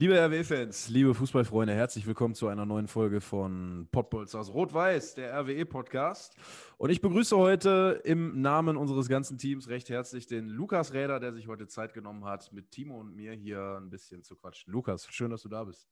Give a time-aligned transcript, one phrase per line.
[0.00, 5.36] Liebe RWE-Fans, liebe Fußballfreunde, herzlich willkommen zu einer neuen Folge von Pottbolz aus Rot-Weiß, der
[5.40, 6.36] RWE-Podcast.
[6.76, 11.32] Und ich begrüße heute im Namen unseres ganzen Teams recht herzlich den Lukas Räder, der
[11.32, 14.72] sich heute Zeit genommen hat, mit Timo und mir hier ein bisschen zu quatschen.
[14.72, 15.88] Lukas, schön, dass du da bist.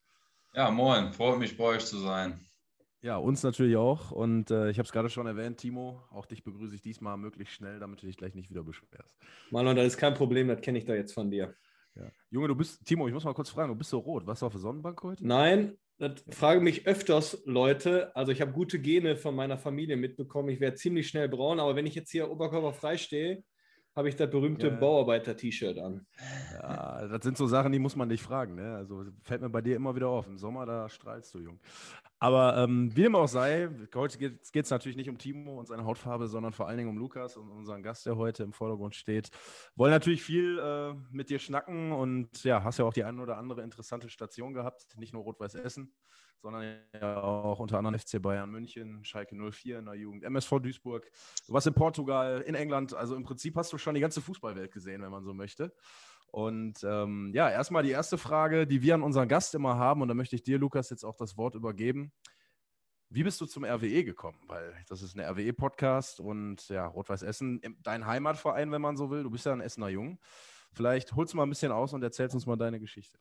[0.54, 2.38] Ja, moin, freut mich bei euch zu sein.
[3.00, 4.12] Ja, uns natürlich auch.
[4.12, 7.54] Und äh, ich habe es gerade schon erwähnt, Timo, auch dich begrüße ich diesmal möglichst
[7.54, 9.16] schnell, damit du dich gleich nicht wieder beschwerst.
[9.50, 11.56] Marlon, das ist kein Problem, das kenne ich da jetzt von dir.
[11.96, 12.10] Ja.
[12.30, 14.26] Junge, du bist, Timo, ich muss mal kurz fragen, du bist so rot.
[14.26, 15.26] Warst du auf der Sonnenbank heute?
[15.26, 18.14] Nein, das fragen mich öfters Leute.
[18.14, 20.50] Also ich habe gute Gene von meiner Familie mitbekommen.
[20.50, 23.42] Ich werde ziemlich schnell braun, aber wenn ich jetzt hier oberkörperfrei stehe,
[23.96, 24.74] habe ich das berühmte Ja.
[24.76, 26.06] Bauarbeiter-T-Shirt an.
[26.52, 28.54] Ja, das sind so Sachen, die muss man nicht fragen.
[28.54, 28.76] Ne?
[28.76, 30.26] Also fällt mir bei dir immer wieder auf.
[30.26, 31.58] Im Sommer, da strahlst du, Jung.
[32.18, 35.84] Aber ähm, wie dem auch sei, heute geht es natürlich nicht um Timo und seine
[35.84, 39.30] Hautfarbe, sondern vor allen Dingen um Lukas und unseren Gast, der heute im Vordergrund steht.
[39.74, 43.38] Wollen natürlich viel äh, mit dir schnacken und ja, hast ja auch die eine oder
[43.38, 44.86] andere interessante Station gehabt.
[44.98, 45.92] Nicht nur Rot-Weiß Essen,
[46.40, 51.10] sondern ja auch unter anderem FC Bayern München, Schalke 04 in der Jugend, MSV Duisburg.
[51.46, 52.94] Du warst in Portugal, in England.
[52.94, 55.72] Also im Prinzip hast du schon die ganze Fußballwelt gesehen, wenn man so möchte.
[56.28, 60.08] Und ähm, ja, erstmal die erste Frage, die wir an unseren Gast immer haben, und
[60.08, 62.12] da möchte ich dir, Lukas, jetzt auch das Wort übergeben.
[63.08, 64.38] Wie bist du zum RWE gekommen?
[64.48, 69.22] Weil das ist ein RWE-Podcast und ja, Rot-Weiß Essen, dein Heimatverein, wenn man so will.
[69.22, 70.18] Du bist ja ein Essener Jung.
[70.72, 73.18] Vielleicht holst du mal ein bisschen aus und erzählst uns mal deine Geschichte.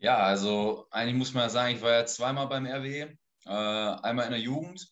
[0.00, 3.16] Ja, also eigentlich muss man ja sagen, ich war ja zweimal beim RWE.
[3.44, 4.88] Äh, einmal in der Jugend.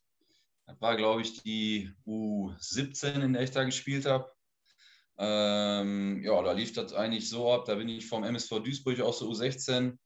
[0.66, 4.30] Das war, glaube ich, die U17, in der ich da gespielt habe.
[5.16, 7.64] Ähm, ja, da lief das eigentlich so ab.
[7.64, 9.96] Da bin ich vom MSV Duisburg aus der U16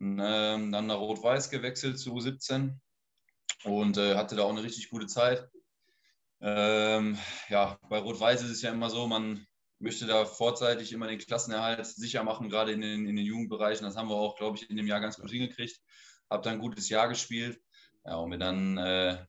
[0.00, 2.76] ähm, dann nach Rot-Weiß gewechselt zu U17
[3.64, 5.48] und äh, hatte da auch eine richtig gute Zeit.
[6.40, 7.16] Ähm,
[7.48, 9.46] ja, bei Rot-Weiß ist es ja immer so, man
[9.80, 13.84] möchte da vorzeitig immer den Klassenerhalt sicher machen, gerade in den, in den Jugendbereichen.
[13.84, 15.80] Das haben wir auch, glaube ich, in dem Jahr ganz gut hingekriegt.
[16.28, 17.60] Habe dann ein gutes Jahr gespielt.
[18.04, 19.24] Ja, und bin dann äh,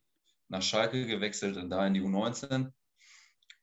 [0.49, 2.71] nach Schalke gewechselt und da in die U19.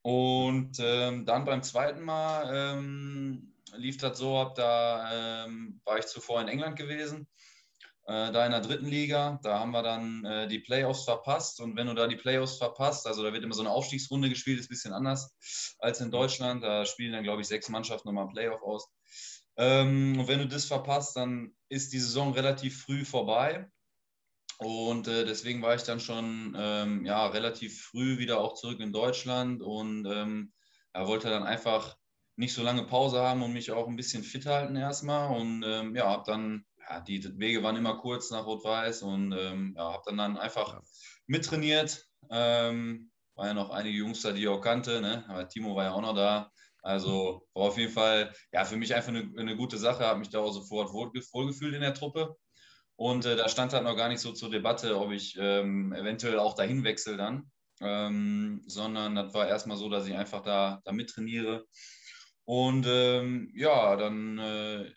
[0.02, 6.06] Und ähm, dann beim zweiten Mal ähm, lief das so ab, da ähm, war ich
[6.06, 7.28] zuvor in England gewesen,
[8.08, 9.38] äh, da in der dritten Liga.
[9.42, 11.60] Da haben wir dann äh, die Playoffs verpasst.
[11.60, 14.58] Und wenn du da die Playoffs verpasst, also da wird immer so eine Aufstiegsrunde gespielt,
[14.58, 16.64] ist ein bisschen anders als in Deutschland.
[16.64, 18.90] Da spielen dann, glaube ich, sechs Mannschaften nochmal ein Playoff aus.
[19.56, 23.70] Ähm, und wenn du das verpasst, dann ist die Saison relativ früh vorbei.
[24.58, 28.92] Und äh, deswegen war ich dann schon ähm, ja, relativ früh wieder auch zurück in
[28.92, 30.52] Deutschland und ähm,
[30.94, 31.96] ja, wollte dann einfach
[32.36, 35.36] nicht so lange Pause haben und mich auch ein bisschen fit halten erstmal.
[35.38, 39.74] Und ähm, ja, habe dann, ja, die Wege waren immer kurz nach Rot-Weiß und ähm,
[39.76, 40.80] ja, habe dann, dann einfach
[41.26, 42.06] mittrainiert.
[42.30, 45.24] Ähm, war ja noch einige Jungs da, die ich auch kannte, ne?
[45.28, 46.50] aber Timo war ja auch noch da.
[46.82, 50.30] Also war auf jeden Fall ja, für mich einfach eine, eine gute Sache, habe mich
[50.30, 52.36] da auch sofort wohl, wohlgefühlt in der Truppe.
[52.96, 56.38] Und äh, da stand halt noch gar nicht so zur Debatte, ob ich ähm, eventuell
[56.38, 57.50] auch dahin wechsle dann,
[57.80, 61.64] ähm, sondern das war erstmal so, dass ich einfach da, da mittrainiere.
[62.44, 64.90] Und ähm, ja, dann äh,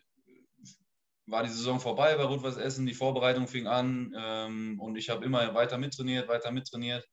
[1.31, 5.25] war die Saison vorbei bei Rot-Weiß Essen, die Vorbereitung fing an ähm, und ich habe
[5.25, 7.07] immer weiter mittrainiert, weiter mittrainiert.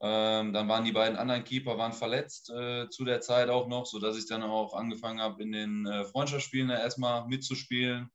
[0.00, 3.86] Ähm, dann waren die beiden anderen Keeper waren verletzt äh, zu der Zeit auch noch,
[3.86, 8.10] sodass ich dann auch angefangen habe, in den äh, Freundschaftsspielen da erstmal mitzuspielen.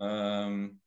[0.00, 0.80] Ähm,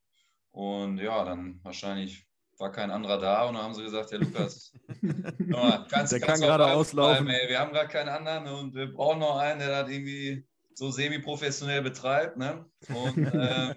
[0.50, 2.26] und ja, dann wahrscheinlich
[2.58, 4.72] war kein anderer da und dann haben sie gesagt, ja Lukas,
[5.38, 7.26] mal, kannst, Der kannst kann gerade auslaufen.
[7.26, 7.48] bleiben, ey.
[7.48, 11.82] Wir haben gerade keinen anderen und wir brauchen noch einen, der das irgendwie so semi-professionell
[11.82, 12.36] betreibt.
[12.36, 12.64] Ne?
[12.88, 13.74] Und ähm,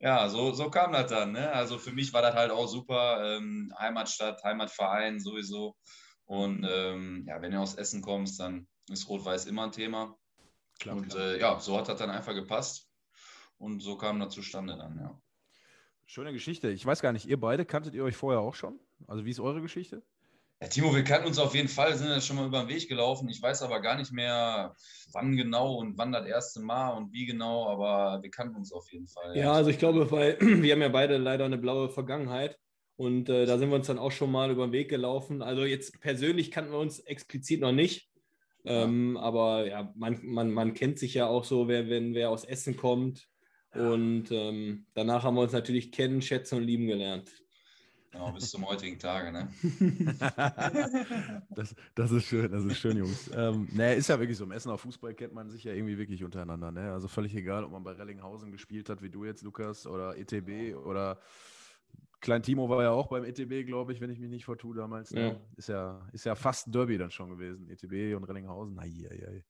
[0.00, 1.32] ja, so, so kam das dann.
[1.32, 1.52] Ne?
[1.52, 3.36] Also für mich war das halt auch super.
[3.36, 5.76] Ähm, Heimatstadt, Heimatverein sowieso.
[6.26, 10.16] Und ähm, ja, wenn du aus Essen kommst, dann ist Rot-Weiß immer ein Thema.
[10.80, 11.34] Klar, und klar.
[11.34, 12.88] äh, ja, so hat das dann einfach gepasst.
[13.58, 15.20] Und so kam das zustande dann, ja.
[16.06, 16.70] Schöne Geschichte.
[16.70, 18.78] Ich weiß gar nicht, ihr beide kanntet ihr euch vorher auch schon?
[19.06, 20.02] Also wie ist eure Geschichte?
[20.64, 22.88] Ja, Timo, wir kannten uns auf jeden Fall, sind ja schon mal über den Weg
[22.88, 23.28] gelaufen.
[23.28, 24.74] Ich weiß aber gar nicht mehr,
[25.12, 28.90] wann genau und wann das erste Mal und wie genau, aber wir kannten uns auf
[28.90, 29.36] jeden Fall.
[29.36, 32.56] Ja, also ich glaube, weil wir haben ja beide leider eine blaue Vergangenheit
[32.96, 35.42] und äh, da sind wir uns dann auch schon mal über den Weg gelaufen.
[35.42, 38.08] Also jetzt persönlich kannten wir uns explizit noch nicht,
[38.64, 42.46] ähm, aber ja, man, man, man kennt sich ja auch so, wer, wenn wer aus
[42.46, 43.28] Essen kommt
[43.74, 47.30] und ähm, danach haben wir uns natürlich kennen, schätzen und lieben gelernt.
[48.14, 49.48] Genau, bis zum heutigen Tage, ne?
[51.50, 53.28] das, das ist schön, das ist schön, Jungs.
[53.34, 54.44] Ähm, ne, ist ja wirklich so.
[54.44, 56.70] Im Essener Fußball kennt man sich ja irgendwie wirklich untereinander.
[56.70, 56.92] Ne?
[56.92, 60.76] Also völlig egal, ob man bei Rellinghausen gespielt hat, wie du jetzt, Lukas, oder ETB
[60.76, 61.18] oder
[62.20, 65.10] Klein Timo war ja auch beim ETB, glaube ich, wenn ich mich nicht vertue damals.
[65.10, 65.28] Ne?
[65.28, 65.40] Ja.
[65.56, 67.68] Ist, ja, ist ja fast ein Derby dann schon gewesen.
[67.68, 68.78] ETB und Rellinghausen.
[68.78, 69.44] Ai, ai, ai.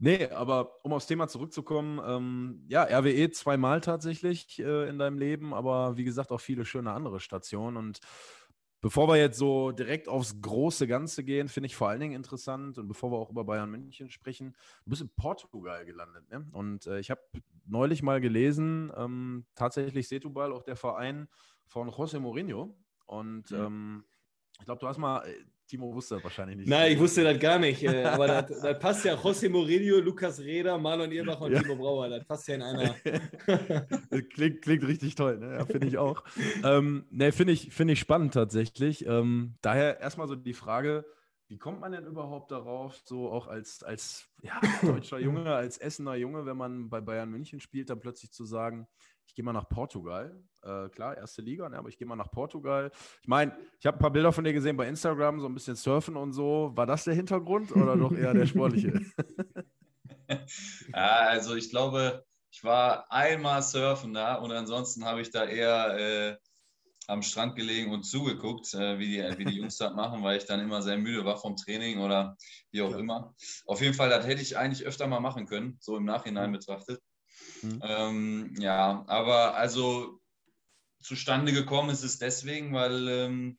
[0.00, 5.52] Nee, aber um aufs Thema zurückzukommen, ähm, ja, RWE zweimal tatsächlich äh, in deinem Leben,
[5.52, 7.76] aber wie gesagt auch viele schöne andere Stationen.
[7.76, 7.98] Und
[8.80, 12.78] bevor wir jetzt so direkt aufs große Ganze gehen, finde ich vor allen Dingen interessant
[12.78, 14.54] und bevor wir auch über Bayern München sprechen,
[14.84, 16.30] du bist in Portugal gelandet.
[16.30, 16.46] Ne?
[16.52, 17.20] Und äh, ich habe
[17.66, 21.28] neulich mal gelesen, ähm, tatsächlich Setubal, auch der Verein
[21.66, 22.78] von José Mourinho.
[23.06, 23.56] Und mhm.
[23.56, 24.04] ähm,
[24.60, 26.68] ich glaube, du hast mal äh, Timo wusste das wahrscheinlich nicht.
[26.68, 27.82] Nein, ich wusste das gar nicht.
[27.82, 31.60] Äh, aber das, das, passt ja José Mourinho, Lukas Reda, Marlon Ehrbach und ja.
[31.60, 32.08] Timo Brauer.
[32.08, 32.94] Das passt ja in einer.
[34.30, 35.58] klingt, klingt richtig toll, ne?
[35.58, 36.24] ja, finde ich auch.
[36.64, 39.06] ähm, ne, finde ich, find ich spannend tatsächlich.
[39.06, 41.04] Ähm, daher erstmal so die Frage,
[41.48, 46.14] wie kommt man denn überhaupt darauf, so auch als, als ja, deutscher Junge, als Essener
[46.14, 48.86] Junge, wenn man bei Bayern München spielt, dann plötzlich zu sagen,
[49.26, 50.42] ich gehe mal nach Portugal.
[50.68, 52.90] Äh, klar, erste Liga, ne, aber ich gehe mal nach Portugal.
[53.22, 55.76] Ich meine, ich habe ein paar Bilder von dir gesehen bei Instagram, so ein bisschen
[55.76, 56.72] surfen und so.
[56.74, 58.92] War das der Hintergrund oder doch eher der sportliche?
[60.92, 65.96] ja, also ich glaube, ich war einmal surfen da und ansonsten habe ich da eher
[65.98, 66.36] äh,
[67.06, 70.44] am Strand gelegen und zugeguckt, äh, wie, die, wie die Jungs das machen, weil ich
[70.44, 72.36] dann immer sehr müde war vom Training oder
[72.70, 72.98] wie auch ja.
[72.98, 73.34] immer.
[73.64, 77.00] Auf jeden Fall, das hätte ich eigentlich öfter mal machen können, so im Nachhinein betrachtet.
[77.62, 77.80] Mhm.
[77.82, 80.17] Ähm, ja, aber also
[81.08, 83.58] zustande gekommen ist es deswegen, weil ähm,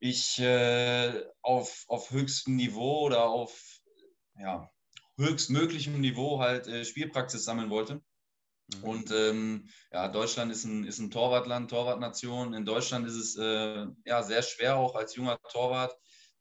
[0.00, 3.80] ich äh, auf, auf höchstem Niveau oder auf
[4.38, 4.68] ja,
[5.18, 8.02] höchstmöglichem Niveau halt äh, Spielpraxis sammeln wollte.
[8.74, 8.84] Mhm.
[8.84, 12.54] Und ähm, ja, Deutschland ist ein, ist ein Torwartland, Torwartnation.
[12.54, 15.94] In Deutschland ist es äh, ja, sehr schwer, auch als junger Torwart,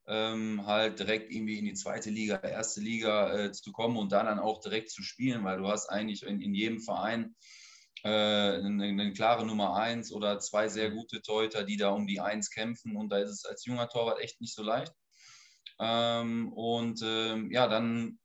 [0.07, 4.25] ähm, halt direkt irgendwie in die zweite Liga, erste Liga äh, zu kommen und dann,
[4.25, 7.60] dann auch direkt zu spielen, weil du hast eigentlich in, in jedem Verein äh,
[8.09, 10.95] eine, eine, klare Nummer eins oder zwei sehr mhm.
[10.95, 14.19] gute Torhüter, die da um die Eins kämpfen und da ist es als junger Torwart
[14.21, 14.93] echt nicht so leicht.
[15.79, 18.19] Ähm, und ähm, ja, dann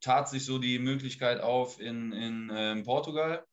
[0.00, 3.44] tat sich so die Möglichkeit auf in, in ähm, Portugal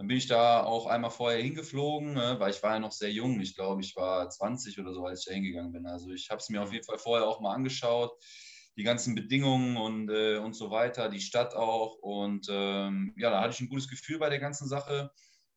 [0.00, 3.12] dann bin ich da auch einmal vorher hingeflogen, ne, weil ich war ja noch sehr
[3.12, 3.38] jung.
[3.40, 5.86] Ich glaube, ich war 20 oder so, als ich da hingegangen bin.
[5.86, 8.10] Also ich habe es mir auf jeden Fall vorher auch mal angeschaut,
[8.76, 11.96] die ganzen Bedingungen und, äh, und so weiter, die Stadt auch.
[12.00, 15.10] Und ähm, ja, da hatte ich ein gutes Gefühl bei der ganzen Sache.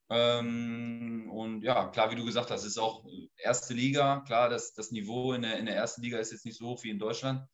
[0.09, 3.05] Ähm, und ja, klar, wie du gesagt hast, ist auch
[3.37, 4.21] erste Liga.
[4.21, 6.83] Klar, das, das Niveau in der, in der ersten Liga ist jetzt nicht so hoch
[6.83, 7.47] wie in Deutschland.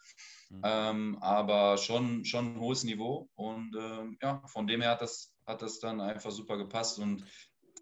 [0.49, 0.61] Mhm.
[0.63, 3.29] Ähm, aber schon, schon ein hohes Niveau.
[3.35, 6.99] Und ähm, ja, von dem her hat das, hat das dann einfach super gepasst.
[6.99, 7.23] Und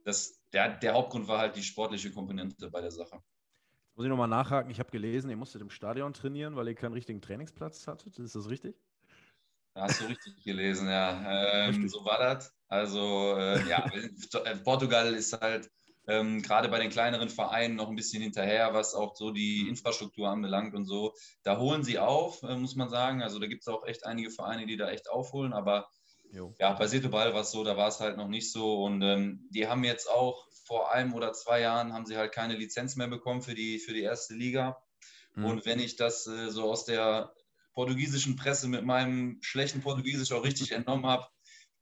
[0.03, 3.21] das, der, der Hauptgrund war halt die sportliche Komponente bei der Sache.
[3.97, 4.69] Muss ich nochmal nachhaken.
[4.69, 8.19] Ich habe gelesen, ihr musstet im Stadion trainieren, weil ihr keinen richtigen Trainingsplatz hattet.
[8.19, 8.75] Ist das richtig?
[9.73, 11.65] Da hast du richtig gelesen, ja.
[11.65, 12.53] Ähm, so war das.
[12.67, 13.89] Also, äh, ja,
[14.63, 15.71] Portugal ist halt
[16.07, 19.69] ähm, gerade bei den kleineren Vereinen noch ein bisschen hinterher, was auch so die mhm.
[19.69, 21.15] Infrastruktur anbelangt und so.
[21.41, 23.23] Da holen sie auf, äh, muss man sagen.
[23.23, 25.89] Also da gibt es auch echt einige Vereine, die da echt aufholen, aber
[26.31, 26.53] Jo.
[26.59, 28.83] Ja, bei Setobal war es so, da war es halt noch nicht so.
[28.83, 32.55] Und ähm, die haben jetzt auch vor einem oder zwei Jahren haben sie halt keine
[32.55, 34.81] Lizenz mehr bekommen für die, für die erste Liga.
[35.35, 35.45] Mhm.
[35.45, 37.33] Und wenn ich das äh, so aus der
[37.73, 41.27] portugiesischen Presse mit meinem schlechten Portugiesisch auch richtig entnommen habe,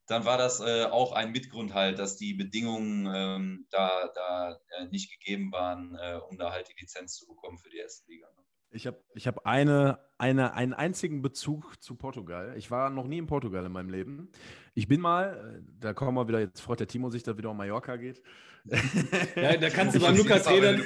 [0.06, 4.86] dann war das äh, auch ein Mitgrund halt, dass die Bedingungen ähm, da, da äh,
[4.86, 8.28] nicht gegeben waren, äh, um da halt die Lizenz zu bekommen für die erste Liga.
[8.36, 8.45] Ne?
[8.70, 12.54] Ich habe ich hab eine, eine, einen einzigen Bezug zu Portugal.
[12.56, 14.28] Ich war noch nie in Portugal in meinem Leben.
[14.74, 17.50] Ich bin mal, äh, da kommen wir wieder, jetzt freut der Timo sich, dass wieder
[17.50, 18.22] um Mallorca geht.
[19.36, 20.76] Ja, da kannst du bei Lukas Reder,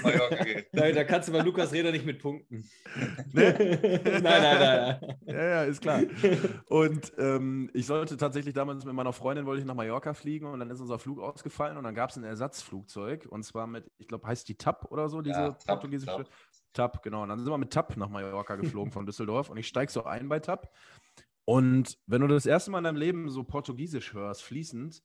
[0.73, 2.69] da, da, kannst du bei Lukas Reder nicht mit punkten.
[3.33, 3.55] Ne?
[4.05, 6.03] nein, nein, nein, Ja, ja, ist klar.
[6.67, 10.59] Und ähm, ich sollte tatsächlich damals mit meiner Freundin, wollte ich nach Mallorca fliegen und
[10.59, 14.09] dann ist unser Flug ausgefallen und dann gab es ein Ersatzflugzeug und zwar mit, ich
[14.09, 16.17] glaube, heißt die TAP oder so, diese ja, portugiesische.
[16.17, 16.29] TAP.
[16.73, 17.23] TAP, genau.
[17.23, 20.05] Und dann sind wir mit TAP nach Mallorca geflogen von Düsseldorf und ich steige so
[20.05, 20.71] ein bei TAP.
[21.45, 25.03] Und wenn du das erste Mal in deinem Leben so Portugiesisch hörst, fließend,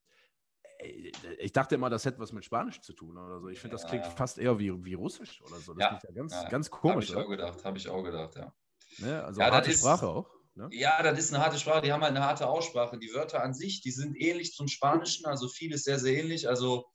[1.40, 3.48] ich dachte immer, das hätte was mit Spanisch zu tun oder so.
[3.48, 5.74] Ich finde, das klingt fast eher wie, wie Russisch oder so.
[5.74, 7.12] Das ja, ja ganz, ja, ganz komisch.
[7.12, 8.54] Habe ich auch gedacht, habe ich auch gedacht, ja.
[9.00, 9.24] Ne?
[9.24, 10.30] Also ja, harte Sprache auch.
[10.56, 10.70] Ne?
[10.72, 11.82] Ja, das ist eine harte Sprache.
[11.82, 12.98] Die haben halt eine harte Aussprache.
[12.98, 16.48] Die Wörter an sich, die sind ähnlich zum Spanischen, also vieles sehr, sehr ähnlich.
[16.48, 16.86] Also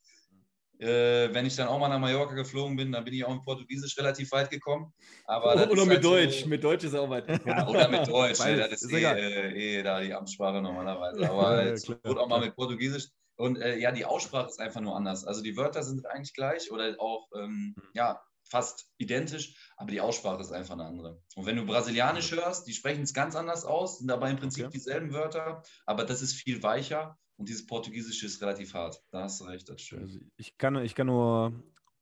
[0.81, 3.43] äh, wenn ich dann auch mal nach Mallorca geflogen bin, dann bin ich auch in
[3.43, 4.93] Portugiesisch relativ weit gekommen.
[5.27, 6.43] Aber oder, oder mit halt Deutsch.
[6.43, 7.29] So, mit Deutsch ist auch weit.
[7.47, 8.39] Ja, oder mit Deutsch.
[8.41, 11.21] ne, das ist, ist eh, äh, eh, da die Amtssprache normalerweise.
[11.31, 13.09] Aber ja, es wurde auch mal mit Portugiesisch.
[13.37, 15.25] Und äh, ja, die Aussprache ist einfach nur anders.
[15.25, 18.21] Also die Wörter sind eigentlich gleich oder auch ähm, ja,
[18.51, 21.23] fast identisch, aber die Aussprache ist einfach eine andere.
[21.37, 24.67] Und wenn du Brasilianisch hörst, die sprechen es ganz anders aus, sind dabei im Prinzip
[24.67, 24.73] Okay.
[24.75, 29.03] dieselben Wörter, aber das ist viel weicher und dieses Portugiesische ist relativ hart.
[29.11, 30.03] Da hast du recht, das stimmt.
[30.03, 31.53] Also ich, kann, ich kann nur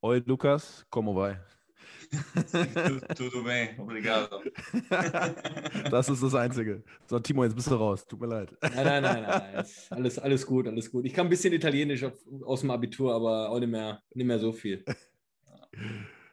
[0.01, 1.39] Oi Lukas, como vai?
[2.11, 4.41] Tu- Tudo bem, obrigado.
[5.89, 6.83] Das ist das Einzige.
[7.07, 8.05] So, Timo, jetzt bist du raus.
[8.05, 8.51] Tut mir leid.
[8.61, 9.65] Nein, nein, nein, nein.
[9.91, 11.05] Alles, alles gut, alles gut.
[11.05, 14.39] Ich kann ein bisschen Italienisch auf, aus dem Abitur, aber auch nicht mehr, nicht mehr
[14.39, 14.83] so viel.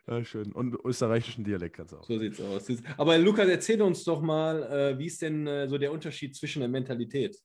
[0.09, 0.53] Ja, schön.
[0.53, 2.05] Und österreichischen Dialekt kannst du auch.
[2.05, 2.69] So sieht's aus.
[2.97, 6.61] Aber Lukas, erzähl uns doch mal, äh, wie ist denn äh, so der Unterschied zwischen
[6.61, 7.37] der Mentalität?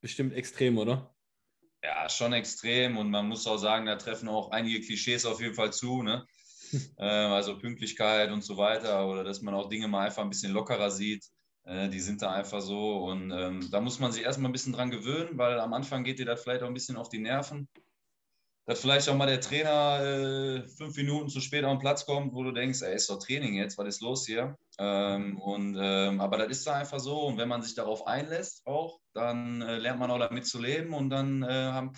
[0.00, 1.14] Bestimmt extrem, oder?
[1.82, 5.54] Ja, schon extrem und man muss auch sagen, da treffen auch einige Klischees auf jeden
[5.54, 6.26] Fall zu, ne?
[6.98, 10.52] äh, also Pünktlichkeit und so weiter oder dass man auch Dinge mal einfach ein bisschen
[10.52, 11.24] lockerer sieht.
[11.64, 14.72] Äh, die sind da einfach so und ähm, da muss man sich erstmal ein bisschen
[14.72, 17.68] dran gewöhnen, weil am Anfang geht dir das vielleicht auch ein bisschen auf die Nerven.
[18.70, 22.32] Dass vielleicht auch mal der Trainer äh, fünf Minuten zu spät auf den Platz kommt,
[22.32, 24.56] wo du denkst, ey, ist doch Training jetzt, was ist los hier?
[24.78, 28.64] Ähm, und, ähm, aber das ist da einfach so und wenn man sich darauf einlässt
[28.68, 31.94] auch, dann äh, lernt man auch damit zu leben und dann äh, haben,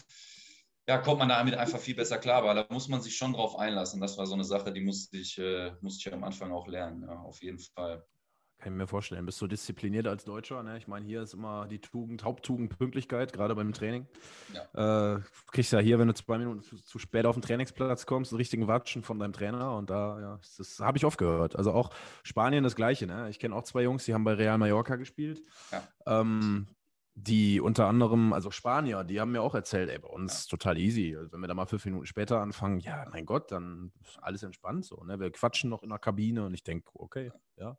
[0.89, 3.59] ja, kommt man damit einfach viel besser klar, weil da muss man sich schon drauf
[3.59, 4.01] einlassen.
[4.01, 7.03] Das war so eine Sache, die musste ich, äh, musste ich am Anfang auch lernen,
[7.03, 8.03] ja, auf jeden Fall.
[8.63, 9.27] Kann ich mir vorstellen.
[9.27, 10.63] Bist du diszipliniert als Deutscher?
[10.63, 10.79] Ne?
[10.79, 14.07] Ich meine, hier ist immer die Tugend, Haupttugend Pünktlichkeit, gerade beim Training.
[14.75, 15.17] Äh,
[15.51, 18.37] kriegst ja hier, wenn du zwei Minuten zu, zu spät auf den Trainingsplatz kommst, einen
[18.37, 19.77] richtigen Watschen von deinem Trainer.
[19.77, 21.57] Und da, ja, das habe ich oft gehört.
[21.57, 21.91] Also auch
[22.23, 23.09] Spanien das Gleiche.
[23.09, 23.29] Ne?
[23.31, 25.43] Ich kenne auch zwei Jungs, die haben bei Real Mallorca gespielt.
[25.73, 26.21] Ja.
[26.23, 26.69] Ähm,
[27.15, 31.17] die unter anderem, also Spanier, die haben mir auch erzählt, ey, bei uns total easy.
[31.17, 34.45] Also wenn wir da mal fünf Minuten später anfangen, ja, mein Gott, dann ist alles
[34.45, 35.03] entspannt so.
[35.03, 35.19] Ne?
[35.19, 37.77] Wir quatschen noch in der Kabine und ich denke, okay, ja.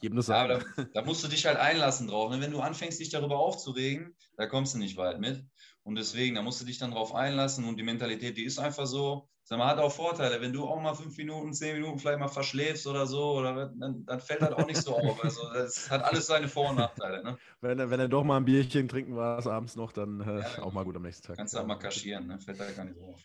[0.00, 0.60] Jedem das Ja, da,
[0.94, 2.30] da musst du dich halt einlassen drauf.
[2.30, 2.40] Ne?
[2.40, 5.44] Wenn du anfängst, dich darüber aufzuregen, da kommst du nicht weit mit.
[5.82, 8.86] Und deswegen, da musst du dich dann drauf einlassen und die Mentalität, die ist einfach
[8.86, 9.28] so.
[9.42, 10.40] Sag mal, hat auch Vorteile.
[10.40, 14.04] Wenn du auch mal fünf Minuten, zehn Minuten vielleicht mal verschläfst oder so, oder, dann,
[14.04, 15.24] dann fällt das auch nicht so auf.
[15.24, 17.24] Also das hat alles seine Vor- und Nachteile.
[17.24, 17.38] Ne?
[17.60, 20.62] Wenn, er- wenn er doch mal ein Bierchen trinken war abends noch, dann äh, Ja,
[20.62, 21.36] auch mal gut am nächsten Tag.
[21.36, 22.38] Kannst du halt mal kaschieren, ne?
[22.38, 23.20] fällt da gar nicht so auf.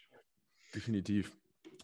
[0.73, 1.31] Definitiv.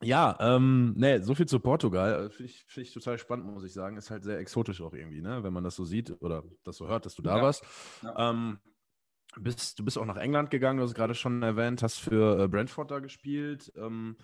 [0.03, 2.25] Ja, ähm, ne, so viel zu Portugal.
[2.27, 3.98] Äh, Finde ich, find ich total spannend, muss ich sagen.
[3.98, 5.43] Ist halt sehr exotisch auch irgendwie, ne?
[5.43, 7.43] Wenn man das so sieht oder das so hört, dass du da Ja.
[7.43, 7.63] warst.
[8.01, 8.31] Ja.
[8.31, 8.60] Ähm,
[9.38, 12.43] bist, du bist auch nach England gegangen, du hast es gerade schon erwähnt, hast für
[12.43, 13.72] äh, Brentford da gespielt.
[13.77, 14.17] Ähm,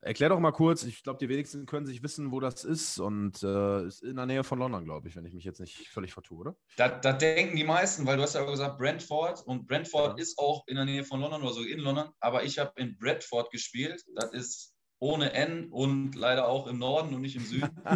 [0.00, 3.42] erklär doch mal kurz, ich glaube, die wenigsten können sich wissen, wo das ist und
[3.42, 6.12] äh, ist in der Nähe von London, glaube ich, wenn ich mich jetzt nicht völlig
[6.12, 6.56] vertue, oder?
[6.76, 10.22] Das, das denken die meisten, weil du hast ja gesagt Brentford und Brentford Ja.
[10.22, 12.96] ist auch in der Nähe von London oder so in London, aber ich habe in
[12.98, 14.02] Bradford gespielt.
[14.16, 17.68] Das ist ohne N und leider auch im Norden und nicht im Süden.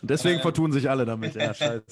[0.00, 0.42] Und deswegen Äh.
[0.42, 1.34] vertun sich alle damit.
[1.34, 1.84] Ja, scheiße.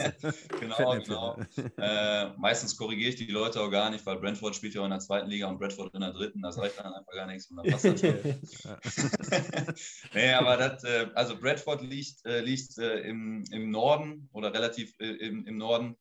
[0.58, 1.38] genau, genau.
[1.76, 4.90] Äh, meistens korrigiere ich die Leute auch gar nicht, weil Brentford spielt ja auch in
[4.90, 6.40] der zweiten Liga und Bradford in der dritten.
[6.40, 8.14] Das reicht dann einfach gar nichts und dann passt das schon.
[10.14, 14.94] nee, aber das, äh, also Bradford liegt, äh, liegt äh, im, im Norden oder relativ
[14.98, 15.96] im, im Norden.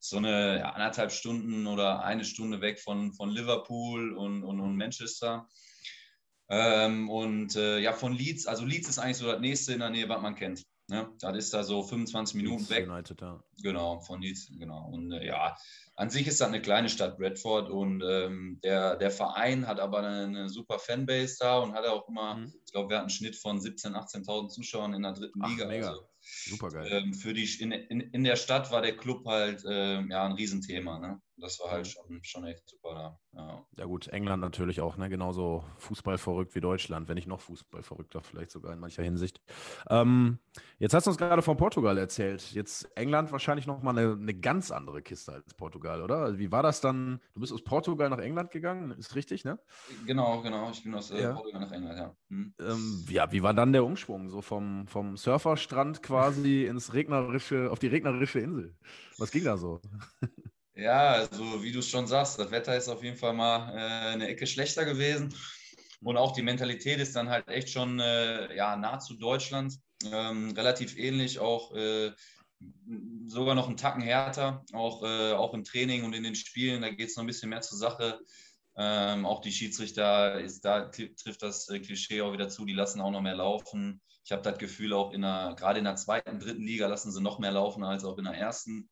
[0.00, 4.76] So eine ja, anderthalb Stunden oder eine Stunde weg von, von Liverpool und, und, und
[4.76, 5.48] Manchester.
[6.50, 9.90] Ähm, und äh, ja, von Leeds, also Leeds ist eigentlich so das nächste in der
[9.90, 10.62] Nähe, was man kennt.
[10.90, 11.06] Ne?
[11.20, 12.88] Das ist da so 25 Minuten Leeds weg.
[12.88, 13.42] United, ja.
[13.62, 14.88] Genau, von Leeds, genau.
[14.90, 15.54] Und äh, ja,
[15.96, 17.68] an sich ist das eine kleine Stadt, Bradford.
[17.68, 22.08] Und ähm, der, der Verein hat aber eine, eine super Fanbase da und hat auch
[22.08, 22.54] immer, Mhm.
[22.64, 25.66] ich glaube, wir hatten einen Schnitt von 17.000, 18.000 Zuschauern in der dritten Ach, Liga.
[25.66, 25.88] mega.
[25.88, 26.88] Also, Super geil.
[26.90, 30.32] ähm, für die, in, in, in der Stadt war der Club halt ähm, ja, ein
[30.32, 30.98] Riesenthema.
[30.98, 31.20] Ne?
[31.40, 31.90] Das war halt Mhm.
[31.90, 33.18] schon, schon echt super da.
[33.38, 33.64] Ja.
[33.76, 35.08] Ja gut, England natürlich auch, ne?
[35.08, 39.40] genauso fußballverrückt wie Deutschland, wenn nicht noch fußballverrückter vielleicht sogar in mancher Hinsicht.
[39.88, 40.38] Ähm,
[40.78, 42.52] jetzt hast du uns gerade von Portugal erzählt.
[42.52, 46.16] Jetzt England wahrscheinlich nochmal eine, eine ganz andere Kiste als Portugal, oder?
[46.18, 47.20] Also wie war das dann?
[47.34, 49.58] Du bist aus Portugal nach England gegangen, ist richtig, ne?
[50.06, 50.70] Genau, genau.
[50.70, 51.32] Ich bin aus äh, Ja.
[51.34, 52.16] Portugal nach England, ja.
[52.30, 52.54] Hm.
[52.60, 54.28] Ähm, ja, wie war dann der Umschwung?
[54.28, 58.74] So vom, vom Surferstrand quasi ins regnerische, auf die regnerische Insel.
[59.18, 59.80] Was ging da so?
[60.74, 64.12] Ja, also wie du es schon sagst, das Wetter ist auf jeden Fall mal äh,
[64.12, 65.34] eine Ecke schlechter gewesen.
[66.00, 69.74] Und auch die Mentalität ist dann halt echt schon äh, ja, nahezu Deutschland.
[70.12, 72.12] Ähm, relativ ähnlich, auch äh,
[73.26, 76.82] sogar noch einen Tacken härter, auch, äh, auch im Training und in den Spielen.
[76.82, 78.20] Da geht es noch ein bisschen mehr zur Sache.
[78.80, 82.74] Ähm, auch die Schiedsrichter, ist, da tri- trifft das äh, Klischee auch wieder zu, die
[82.74, 84.00] lassen auch noch mehr laufen.
[84.24, 87.20] Ich habe das Gefühl, auch in der, gerade in der zweiten, dritten Liga lassen sie
[87.20, 88.88] noch mehr laufen als auch in der ersten.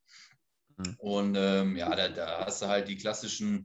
[0.77, 0.95] Mhm.
[0.99, 3.65] Und ähm, ja, da, da hast du halt die klassischen,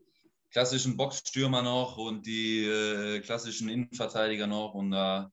[0.51, 4.75] klassischen Boxstürmer noch und die äh, klassischen Innenverteidiger noch.
[4.75, 5.31] Und da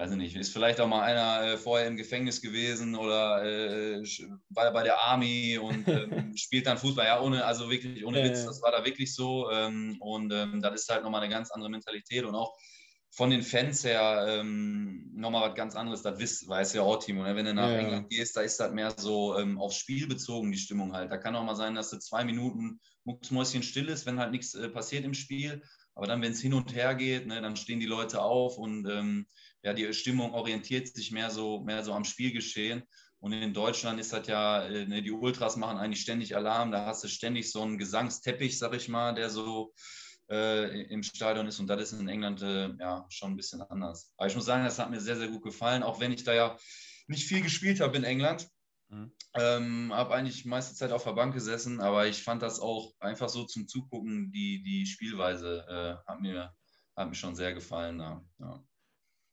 [0.00, 4.02] weiß ich nicht, ist vielleicht auch mal einer äh, vorher im Gefängnis gewesen oder äh,
[4.48, 7.04] war bei der Army und ähm, spielt dann Fußball.
[7.04, 9.50] Ja, ohne, also wirklich ohne Witz, das war da wirklich so.
[9.50, 12.56] Ähm, und ähm, das ist halt nochmal eine ganz andere Mentalität und auch
[13.12, 16.02] von den Fans her ähm, nochmal was ganz anderes.
[16.02, 17.22] Das wisst, weiß ja auch Timo.
[17.22, 17.36] Ne?
[17.36, 17.78] Wenn du nach ja.
[17.78, 21.10] England gehst, da ist das mehr so ähm, aufs Spiel bezogen, die Stimmung halt.
[21.10, 24.54] Da kann auch mal sein, dass du zwei Minuten mucksmäuschen still ist, wenn halt nichts
[24.54, 25.62] äh, passiert im Spiel.
[26.00, 28.88] Aber dann, wenn es hin und her geht, ne, dann stehen die Leute auf und
[28.88, 29.26] ähm,
[29.62, 32.84] ja, die Stimmung orientiert sich mehr so, mehr so am Spielgeschehen.
[33.18, 36.72] Und in Deutschland ist das ja, äh, ne, die Ultras machen eigentlich ständig Alarm.
[36.72, 39.74] Da hast du ständig so einen Gesangsteppich, sag ich mal, der so
[40.30, 41.60] äh, im Stadion ist.
[41.60, 44.10] Und das ist in England äh, ja schon ein bisschen anders.
[44.16, 46.32] Aber ich muss sagen, das hat mir sehr, sehr gut gefallen, auch wenn ich da
[46.32, 46.56] ja
[47.08, 48.48] nicht viel gespielt habe in England.
[48.90, 49.12] Mhm.
[49.34, 53.28] Ähm, habe eigentlich meiste Zeit auf der Bank gesessen, aber ich fand das auch einfach
[53.28, 56.52] so zum Zugucken, die, die Spielweise äh, hat, mir,
[56.96, 58.00] hat mir schon sehr gefallen.
[58.00, 58.64] Ja.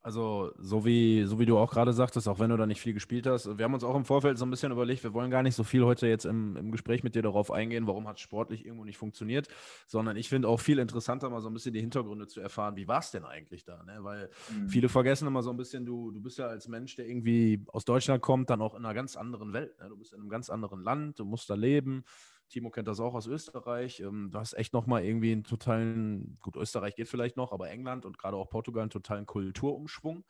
[0.08, 2.94] Also, so wie, so wie du auch gerade sagtest, auch wenn du da nicht viel
[2.94, 5.44] gespielt hast, wir haben uns auch im Vorfeld so ein bisschen überlegt, wir wollen gar
[5.44, 8.66] nicht so viel heute jetzt im, im Gespräch mit dir darauf eingehen, warum hat sportlich
[8.66, 9.50] irgendwo nicht funktioniert,
[9.86, 12.88] sondern ich finde auch viel interessanter, mal so ein bisschen die Hintergründe zu erfahren, wie
[12.88, 13.84] war es denn eigentlich da?
[13.84, 13.98] Ne?
[14.00, 14.70] Weil mhm.
[14.70, 17.84] viele vergessen immer so ein bisschen, du, du bist ja als Mensch, der irgendwie aus
[17.84, 19.78] Deutschland kommt, dann auch in einer ganz anderen Welt.
[19.82, 19.90] Ne?
[19.90, 22.06] Du bist in einem ganz anderen Land, du musst da leben.
[22.50, 24.00] Timo kennt das auch aus Österreich.
[24.00, 28.06] Ähm, du hast echt nochmal irgendwie einen totalen, gut, Österreich geht vielleicht noch, aber England
[28.06, 30.24] und gerade auch Portugal einen totalen Kulturumschwung.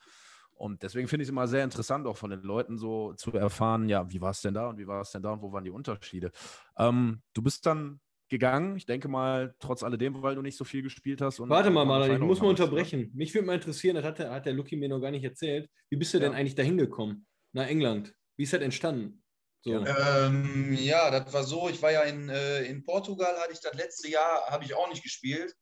[0.58, 3.90] Und deswegen finde ich es immer sehr interessant, auch von den Leuten so zu erfahren,
[3.90, 5.64] ja, wie war es denn da und wie war es denn da und wo waren
[5.64, 6.32] die Unterschiede.
[6.78, 10.82] Ähm, du bist dann gegangen, ich denke mal, trotz alledem, weil du nicht so viel
[10.82, 11.40] gespielt hast.
[11.40, 13.06] Warte mal, Marlon, ich muss mal unterbrechen.
[13.06, 13.10] Oder?
[13.14, 15.70] Mich würde mal interessieren, das hat der, hat der Lucky mir noch gar nicht erzählt.
[15.90, 16.26] Wie bist du ja.
[16.26, 17.26] denn eigentlich da hingekommen?
[17.54, 18.14] Nach England?
[18.36, 19.24] Wie ist das entstanden?
[19.68, 19.86] So.
[19.86, 23.74] Ähm, ja, das war so, ich war ja in, äh, in Portugal, hatte ich das
[23.74, 25.54] letzte Jahr, habe ich auch nicht gespielt.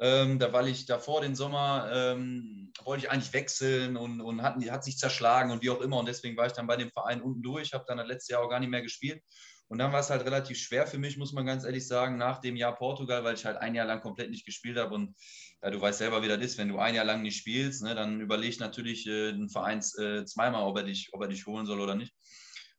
[0.00, 4.42] Ähm, da weil ich da vor den Sommer ähm, wollte ich eigentlich wechseln und, und
[4.42, 5.98] hat, hat sich zerschlagen und wie auch immer.
[5.98, 8.42] Und deswegen war ich dann bei dem Verein unten durch, habe dann das letzte Jahr
[8.42, 9.22] auch gar nicht mehr gespielt.
[9.68, 12.40] Und dann war es halt relativ schwer für mich, muss man ganz ehrlich sagen, nach
[12.40, 14.94] dem Jahr Portugal, weil ich halt ein Jahr lang komplett nicht gespielt habe.
[14.94, 15.14] Und
[15.62, 17.94] ja, du weißt selber, wie das ist, wenn du ein Jahr lang nicht spielst, ne,
[17.94, 21.66] dann überlegt natürlich äh, ein Verein äh, zweimal, ob er, dich, ob er dich holen
[21.66, 22.14] soll oder nicht.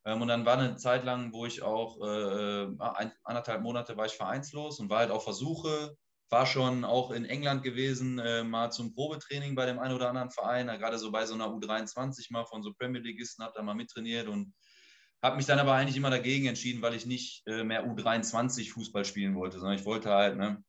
[0.05, 4.05] Ähm, und dann war eine Zeit lang, wo ich auch äh, ein, anderthalb Monate war
[4.05, 5.97] ich vereinslos und war halt auf Versuche,
[6.29, 10.31] war schon auch in England gewesen, äh, mal zum Probetraining bei dem einen oder anderen
[10.31, 13.75] Verein, gerade so bei so einer U23 mal von so Premier Leagueisten, habe da mal
[13.75, 14.53] mittrainiert und
[15.21, 19.05] habe mich dann aber eigentlich immer dagegen entschieden, weil ich nicht äh, mehr U23 Fußball
[19.05, 20.63] spielen wollte, sondern ich wollte halt, ne,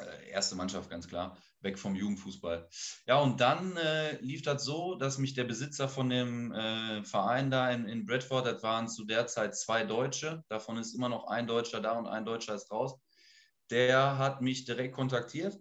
[0.00, 2.68] äh, erste Mannschaft ganz klar weg vom Jugendfußball.
[3.06, 7.50] Ja, und dann äh, lief das so, dass mich der Besitzer von dem äh, Verein
[7.50, 11.26] da in, in Bradford, das waren zu der Zeit zwei Deutsche, davon ist immer noch
[11.26, 12.94] ein Deutscher da und ein Deutscher ist raus,
[13.70, 15.58] der hat mich direkt kontaktiert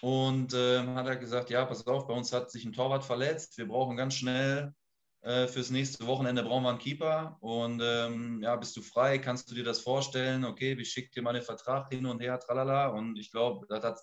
[0.00, 3.58] und äh, hat er gesagt, ja, pass auf, bei uns hat sich ein Torwart verletzt,
[3.58, 4.74] wir brauchen ganz schnell
[5.22, 9.50] äh, fürs nächste Wochenende brauchen wir einen Keeper und ähm, ja, bist du frei, kannst
[9.50, 10.46] du dir das vorstellen?
[10.46, 13.84] Okay, ich schicke dir mal den Vertrag hin und her, tralala und ich glaube, das
[13.84, 14.00] hat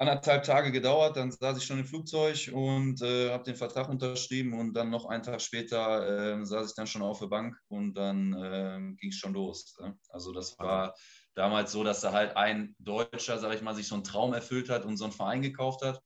[0.00, 4.58] anderthalb Tage gedauert, dann saß ich schon im Flugzeug und äh, habe den Vertrag unterschrieben
[4.58, 7.94] und dann noch einen Tag später äh, saß ich dann schon auf der Bank und
[7.94, 9.76] dann äh, ging es schon los.
[9.78, 9.94] Ne?
[10.08, 10.94] Also das war
[11.34, 14.70] damals so, dass da halt ein Deutscher, sage ich mal, sich so einen Traum erfüllt
[14.70, 16.00] hat und so einen Verein gekauft hat,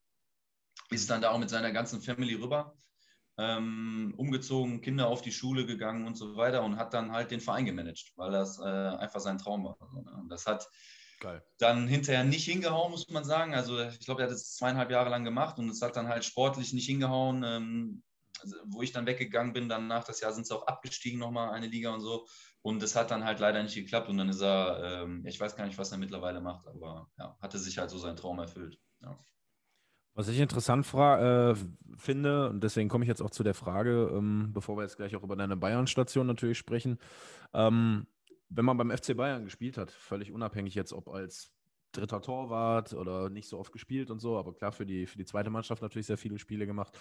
[0.90, 2.76] ist dann da auch mit seiner ganzen Family rüber,
[3.38, 7.40] ähm, umgezogen, Kinder auf die Schule gegangen und so weiter und hat dann halt den
[7.40, 9.76] Verein gemanagt, weil das äh, einfach sein Traum war.
[9.92, 10.10] Ne?
[10.20, 10.68] Und das hat
[11.24, 11.42] Geil.
[11.56, 13.54] Dann hinterher nicht hingehauen, muss man sagen.
[13.54, 16.22] Also ich glaube, er hat es zweieinhalb Jahre lang gemacht und es hat dann halt
[16.22, 17.42] sportlich nicht hingehauen.
[17.42, 18.02] Ähm,
[18.42, 21.50] also, wo ich dann weggegangen bin, dann nach das Jahr sind sie auch abgestiegen nochmal,
[21.54, 22.26] eine Liga und so.
[22.60, 24.10] Und es hat dann halt leider nicht geklappt.
[24.10, 27.38] Und dann ist er, ähm, ich weiß gar nicht, was er mittlerweile macht, aber ja,
[27.40, 28.78] hatte sich halt so seinen Traum erfüllt.
[29.00, 29.18] Ja.
[30.12, 31.54] Was ich interessant äh,
[31.96, 35.16] finde, und deswegen komme ich jetzt auch zu der Frage, ähm, bevor wir jetzt gleich
[35.16, 36.98] auch über deine Bayern-Station natürlich sprechen,
[37.54, 38.06] ähm,
[38.56, 41.52] wenn man beim FC Bayern gespielt hat, völlig unabhängig jetzt, ob als
[41.92, 45.24] dritter Torwart oder nicht so oft gespielt und so, aber klar für die, für die
[45.24, 46.98] zweite Mannschaft natürlich sehr viele Spiele gemacht.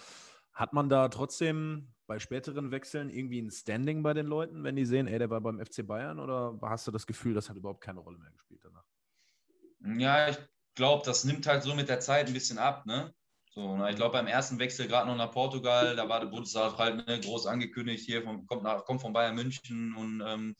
[0.52, 4.84] Hat man da trotzdem bei späteren Wechseln irgendwie ein Standing bei den Leuten, wenn die
[4.84, 7.80] sehen, ey, der war beim FC Bayern oder hast du das Gefühl, das hat überhaupt
[7.80, 8.84] keine Rolle mehr gespielt danach?
[9.98, 10.38] Ja, ich
[10.74, 13.12] glaube, das nimmt halt so mit der Zeit ein bisschen ab, ne?
[13.50, 16.76] So, na, ich glaube, beim ersten Wechsel gerade noch nach Portugal, da war der Bundesrat
[16.76, 20.56] halt ne, groß angekündigt, hier vom, kommt, nach, kommt von Bayern München und ähm,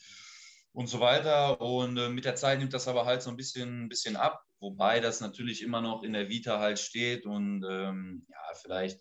[0.75, 1.61] und so weiter.
[1.61, 5.01] Und äh, mit der Zeit nimmt das aber halt so ein bisschen, bisschen ab, wobei
[5.01, 9.01] das natürlich immer noch in der Vita halt steht und ähm, ja, vielleicht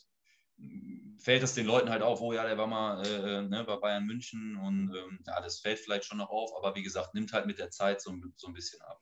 [0.57, 3.63] mm, fällt es den Leuten halt auf, oh ja, der war mal äh, äh, ne,
[3.65, 7.15] bei Bayern München und ähm, ja, das fällt vielleicht schon noch auf, aber wie gesagt,
[7.15, 9.01] nimmt halt mit der Zeit so, so ein bisschen ab.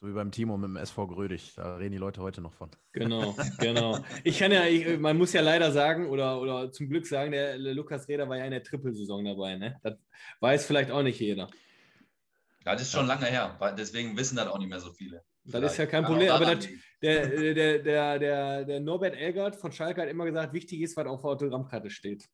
[0.00, 1.52] So wie beim Timo mit dem SV Grödig.
[1.56, 2.70] Da reden die Leute heute noch von.
[2.92, 3.98] Genau, genau.
[4.24, 7.58] Ich kann ja, ich, man muss ja leider sagen, oder, oder zum Glück sagen, der,
[7.58, 9.56] Lukas Reder war ja in der Trippelsaison dabei.
[9.56, 9.78] Ne?
[9.82, 9.98] Das
[10.40, 11.50] weiß vielleicht auch nicht jeder.
[12.64, 15.22] Das ist schon lange her, deswegen wissen das auch nicht mehr so viele.
[15.44, 16.30] Das ist ja kein Problem.
[16.30, 16.68] Aber das,
[17.02, 21.06] der, der, der, der, der Norbert Elgert von Schalke hat immer gesagt, wichtig ist, was
[21.06, 22.28] auf der Autogrammkarte steht.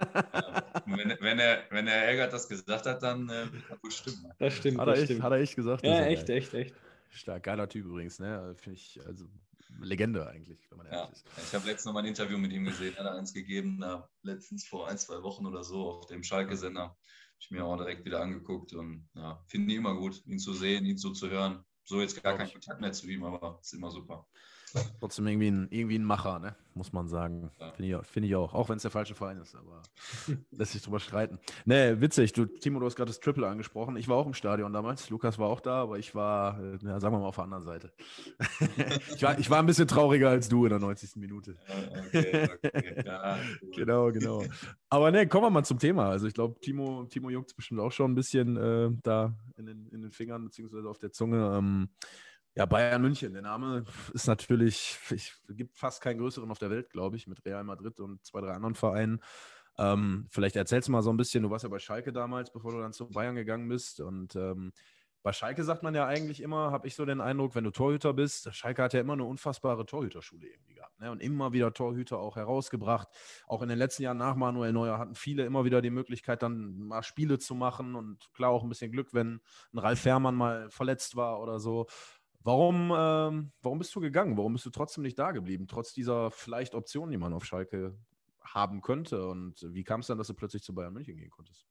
[0.00, 4.18] Ja, wenn, wenn, er, wenn er Elgert das gesagt hat, dann äh, hat das stimmt.
[4.38, 4.78] Das stimmt.
[4.78, 5.18] Hat, das er, stimmt.
[5.18, 5.86] Echt, hat er echt gesagt?
[5.86, 6.74] Ja, echt, echt, echt.
[7.14, 8.54] Stark, geiler Typ übrigens, ne?
[8.56, 9.26] Finde ich, also
[9.80, 11.04] Legende eigentlich, wenn man ja.
[11.06, 11.24] ist.
[11.36, 14.08] Ich habe letztens noch mal ein Interview mit ihm gesehen, hat er eins gegeben, da
[14.22, 16.96] letztens vor ein, zwei Wochen oder so auf dem Schalke-Sender.
[17.40, 20.86] Ich mir auch direkt wieder angeguckt und ja, finde ich immer gut, ihn zu sehen,
[20.86, 21.64] ihn so zu hören.
[21.84, 24.26] So jetzt gar kein Kontakt mehr zu ihm, aber ist immer super.
[25.00, 26.56] Trotzdem irgendwie ein, irgendwie ein Macher, ne?
[26.74, 27.50] muss man sagen.
[27.58, 27.72] Ja.
[27.72, 28.54] Finde ich, find ich auch.
[28.54, 29.82] Auch wenn es der falsche Verein ist, aber
[30.50, 31.38] lässt sich drüber streiten.
[31.64, 32.32] Ne, witzig.
[32.32, 33.96] Du, Timo, du hast gerade das Triple angesprochen.
[33.96, 35.10] Ich war auch im Stadion damals.
[35.10, 37.62] Lukas war auch da, aber ich war, äh, ja, sagen wir mal, auf der anderen
[37.62, 37.92] Seite.
[39.14, 41.16] ich, war, ich war ein bisschen trauriger als du in der 90.
[41.16, 41.56] Minute.
[42.06, 43.02] Okay, okay.
[43.04, 43.38] Ja,
[43.74, 44.44] genau, genau.
[44.88, 46.08] Aber ne, kommen wir mal zum Thema.
[46.08, 49.66] Also ich glaube, Timo, Timo juckt es bestimmt auch schon ein bisschen äh, da in
[49.66, 51.56] den, in den Fingern beziehungsweise auf der Zunge.
[51.56, 51.88] Ähm,
[52.56, 56.90] ja, Bayern München, der Name ist natürlich, es gibt fast keinen größeren auf der Welt,
[56.90, 59.20] glaube ich, mit Real Madrid und zwei, drei anderen Vereinen.
[59.76, 62.72] Ähm, vielleicht erzählst du mal so ein bisschen, du warst ja bei Schalke damals, bevor
[62.72, 64.00] du dann zu Bayern gegangen bist.
[64.00, 64.72] Und ähm,
[65.24, 68.12] bei Schalke sagt man ja eigentlich immer, habe ich so den Eindruck, wenn du Torhüter
[68.12, 71.00] bist, Schalke hat ja immer eine unfassbare Torhüterschule irgendwie gehabt.
[71.00, 71.10] Ne?
[71.10, 73.08] Und immer wieder Torhüter auch herausgebracht.
[73.48, 76.78] Auch in den letzten Jahren nach Manuel Neuer hatten viele immer wieder die Möglichkeit, dann
[76.78, 77.96] mal Spiele zu machen.
[77.96, 79.40] Und klar auch ein bisschen Glück, wenn
[79.72, 81.86] ein Ralf Fährmann mal verletzt war oder so.
[82.44, 84.36] Warum, ähm, warum bist du gegangen?
[84.36, 87.96] Warum bist du trotzdem nicht da geblieben, trotz dieser vielleicht Option, die man auf Schalke
[88.42, 89.26] haben könnte?
[89.26, 91.66] Und wie kam es dann, dass du plötzlich zu Bayern München gehen konntest?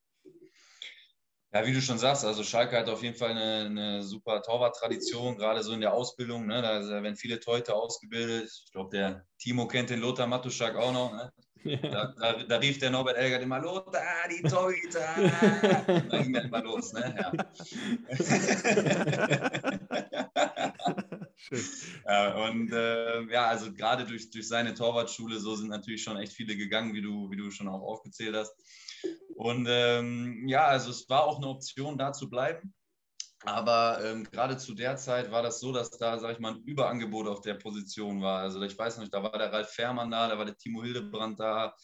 [1.54, 5.38] Ja, wie du schon sagst, also Schalke hat auf jeden Fall eine, eine super Torwarttradition,
[5.38, 6.48] gerade so in der Ausbildung.
[6.48, 6.64] Ne?
[6.64, 8.50] Da werden viele Teute ausgebildet.
[8.66, 11.14] Ich glaube, der Timo kennt den Lothar Matuschak auch noch.
[11.14, 11.32] Ne?
[11.64, 15.08] Da, da, da, rief der Norbert Elgert immer, Lothar, die Torhüter.
[16.10, 16.92] da ging er immer los.
[16.92, 17.16] Ne?
[17.18, 17.32] Ja.
[22.08, 26.34] ja, und äh, ja, also gerade durch, durch seine Torwartschule, so sind natürlich schon echt
[26.34, 28.54] viele gegangen, wie du, wie du schon auch aufgezählt hast.
[29.36, 32.74] Und ähm, ja, also es war auch eine Option, da zu bleiben.
[33.46, 36.64] Aber ähm, gerade zu der Zeit war das so, dass da, sag ich mal, ein
[36.64, 38.40] Überangebot auf der Position war.
[38.40, 41.40] Also ich weiß nicht, da war der Ralf Fährmann da, da war der Timo Hildebrand
[41.40, 41.76] da.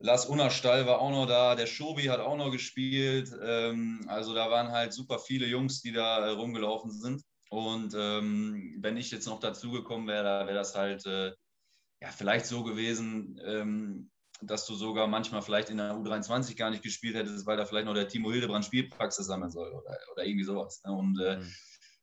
[0.00, 3.30] Lars Unnerstall war auch noch da, der Schobi hat auch noch gespielt.
[3.40, 7.22] Ähm, also da waren halt super viele Jungs, die da äh, rumgelaufen sind.
[7.50, 11.32] Und ähm, wenn ich jetzt noch dazugekommen wäre, wäre das halt äh,
[12.00, 14.10] ja, vielleicht so gewesen, ähm,
[14.40, 17.86] dass du sogar manchmal vielleicht in der U23 gar nicht gespielt hättest, weil da vielleicht
[17.86, 20.80] noch der Timo Hildebrand Spielpraxis sammeln soll oder, oder irgendwie sowas.
[20.84, 20.92] Ne?
[20.92, 21.54] Und äh, mhm.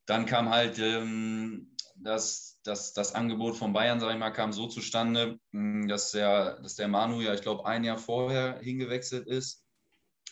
[0.05, 4.67] dann kam halt ähm, das, das, das Angebot von Bayern, sage ich mal, kam so
[4.67, 9.65] zustande, hm, dass der, dass der Manu ja, ich glaube, ein Jahr vorher hingewechselt ist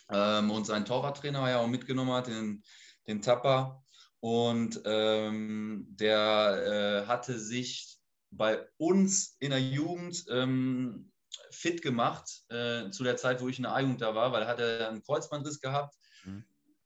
[0.10, 2.63] ähm, und sein Torwarttrainer ja auch mitgenommen hat, den,
[3.08, 3.84] den Tapper.
[4.26, 8.00] Und ähm, der äh, hatte sich
[8.32, 11.12] bei uns in der Jugend ähm,
[11.52, 14.48] fit gemacht äh, zu der Zeit, wo ich in der A-Jugend da war, weil er
[14.48, 16.44] hatte einen Kreuzbandriss gehabt, mhm.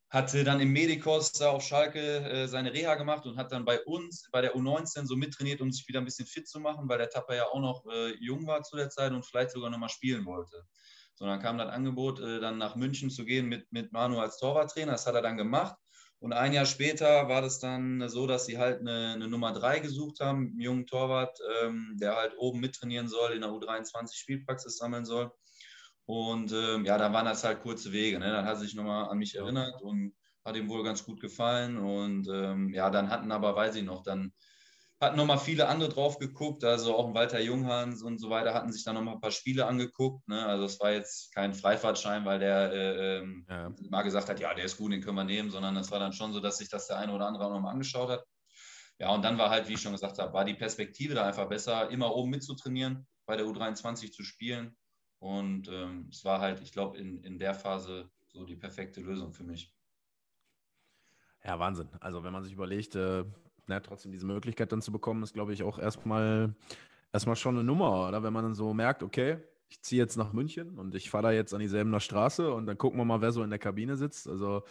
[0.10, 3.82] hatte dann im Medikos da auf Schalke äh, seine Reha gemacht und hat dann bei
[3.86, 6.98] uns, bei der U19 so mittrainiert, um sich wieder ein bisschen fit zu machen, weil
[6.98, 9.88] der Tapper ja auch noch äh, jung war zu der Zeit und vielleicht sogar nochmal
[9.88, 10.62] spielen wollte.
[11.16, 14.40] So, dann kam das Angebot, äh, dann nach München zu gehen mit, mit Manu als
[14.40, 14.92] Torwarttrainer.
[14.92, 15.78] Das hat er dann gemacht.
[16.20, 19.80] Und ein Jahr später war das dann so, dass sie halt eine, eine Nummer drei
[19.80, 24.78] gesucht haben, einen jungen Torwart, ähm, der halt oben mittrainieren soll, in der U23 Spielpraxis
[24.78, 25.32] sammeln soll.
[26.06, 28.20] Und ähm, ja, da waren das halt kurze Wege.
[28.20, 28.32] Ne?
[28.32, 31.78] Dann hat er sich nochmal an mich erinnert und hat ihm wohl ganz gut gefallen.
[31.78, 34.34] Und ähm, ja, dann hatten aber, weiß ich noch, dann
[35.02, 38.72] hatten nochmal viele andere drauf geguckt, also auch ein Walter Junghans und so weiter hatten
[38.72, 40.28] sich dann nochmal ein paar Spiele angeguckt.
[40.28, 40.46] Ne?
[40.46, 43.74] Also es war jetzt kein Freifahrtschein, weil der äh, ähm, ja.
[43.90, 46.12] mal gesagt hat, ja, der ist gut, den können wir nehmen, sondern es war dann
[46.12, 48.26] schon so, dass sich das der eine oder andere auch nochmal angeschaut hat.
[48.98, 51.48] Ja, und dann war halt, wie ich schon gesagt habe, war die Perspektive da einfach
[51.48, 54.76] besser, immer oben mitzutrainieren, bei der U23 zu spielen.
[55.20, 59.34] Und ähm, es war halt, ich glaube, in, in der Phase so die perfekte Lösung
[59.34, 59.74] für mich.
[61.46, 61.90] Ja, Wahnsinn.
[62.02, 63.24] Also wenn man sich überlegt, äh,
[63.70, 66.54] ne, trotzdem diese Möglichkeit dann zu bekommen, ist, glaube ich, auch erstmal,
[67.14, 68.24] erstmal schon eine Nummer, oder?
[68.24, 69.38] Wenn man dann so merkt, okay,
[69.70, 72.78] ich ziehe jetzt nach München und ich fahre da jetzt an dieselben Straße und dann
[72.78, 74.28] gucken wir mal, wer so in der Kabine sitzt.
[74.28, 74.64] Also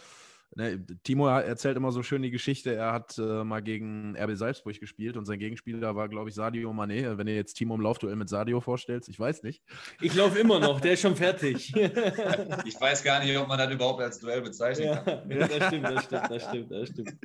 [0.55, 4.79] Ne, Timo erzählt immer so schön die Geschichte, er hat äh, mal gegen RB Salzburg
[4.79, 7.17] gespielt und sein Gegenspieler war, glaube ich, Sadio Mané.
[7.17, 9.61] Wenn ihr jetzt Timo im Laufduell mit Sadio vorstellst, ich weiß nicht.
[10.01, 11.71] Ich laufe immer noch, der ist schon fertig.
[12.65, 15.29] ich weiß gar nicht, ob man das überhaupt als Duell bezeichnen kann.
[15.29, 17.17] Ja, das stimmt, das stimmt, das stimmt, das stimmt.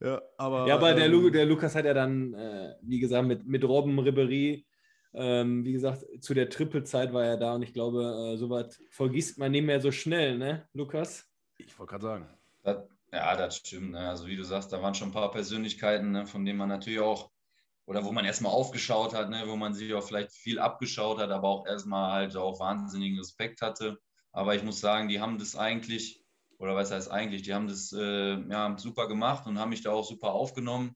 [0.00, 3.26] Ja, aber, ja, aber der, ähm, Lu der Lukas hat ja dann, äh, wie gesagt,
[3.26, 4.66] mit, mit Robben Ribery,
[5.14, 9.38] ähm, wie gesagt, zu der Trippelzeit war er da und ich glaube, äh, sowas vergisst
[9.38, 11.26] man nicht mehr so schnell, ne, Lukas?
[11.56, 12.37] Ich wollte gerade sagen.
[12.68, 13.92] Das, ja, das stimmt.
[13.92, 14.08] Ne?
[14.08, 17.00] Also wie du sagst, da waren schon ein paar Persönlichkeiten, ne, von denen man natürlich
[17.00, 17.30] auch,
[17.86, 21.30] oder wo man erstmal aufgeschaut hat, ne, wo man sich auch vielleicht viel abgeschaut hat,
[21.30, 23.98] aber auch erstmal halt auch wahnsinnigen Respekt hatte.
[24.32, 26.22] Aber ich muss sagen, die haben das eigentlich,
[26.58, 29.90] oder was heißt eigentlich, die haben das äh, ja, super gemacht und haben mich da
[29.90, 30.94] auch super aufgenommen.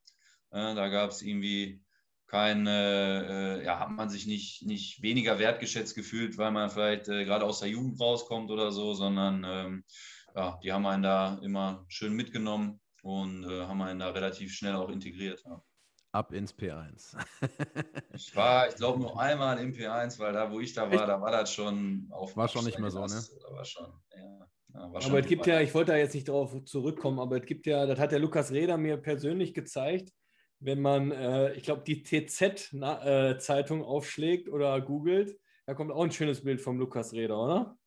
[0.51, 1.83] Äh, da gab es irgendwie
[2.27, 7.25] keine, äh, ja, hat man sich nicht, nicht weniger wertgeschätzt gefühlt, weil man vielleicht äh,
[7.25, 9.85] gerade aus der Jugend rauskommt oder so, sondern ähm,
[10.35, 14.75] ja, die haben einen da immer schön mitgenommen und äh, haben einen da relativ schnell
[14.75, 15.43] auch integriert.
[15.45, 15.63] Ja.
[16.13, 17.17] Ab ins P1.
[18.15, 21.09] Ich war, ich glaube, nur einmal im P1, weil da, wo ich da war, Echt?
[21.09, 22.37] da war das schon auf.
[22.37, 23.23] War schon nicht mehr so, ne?
[23.41, 24.47] Da war schon, ja.
[24.75, 27.65] ja Aber es gibt ja, ich wollte da jetzt nicht drauf zurückkommen, aber es gibt
[27.65, 30.13] ja, das hat der Lukas Reder mir persönlich gezeigt,
[30.61, 36.45] wenn man, äh, ich glaube, die TZ-Zeitung aufschlägt oder googelt, da kommt auch ein schönes
[36.45, 37.79] Bild vom Lukas Reder, oder?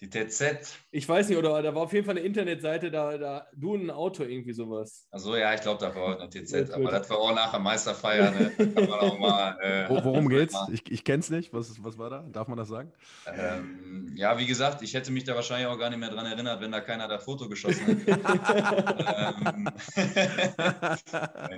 [0.00, 3.46] Die TZ, Ich weiß nicht, oder da war auf jeden Fall eine Internetseite, da, da
[3.56, 5.06] du und ein Auto, irgendwie sowas.
[5.10, 6.92] also ja, ich glaube, da war auch eine TZ, aber gut.
[6.92, 8.52] das war auch nachher Meisterfeier, ne?
[8.58, 9.56] Da kann man auch mal.
[9.62, 10.54] Äh, Wo, worum geht's?
[10.70, 11.52] Ich, ich kenn's nicht.
[11.54, 12.26] Was, was war da?
[12.30, 12.92] Darf man das sagen?
[13.26, 16.60] Ähm, ja, wie gesagt, ich hätte mich da wahrscheinlich auch gar nicht mehr dran erinnert,
[16.60, 18.10] wenn da keiner das Foto geschossen hätte.
[19.46, 19.70] ähm,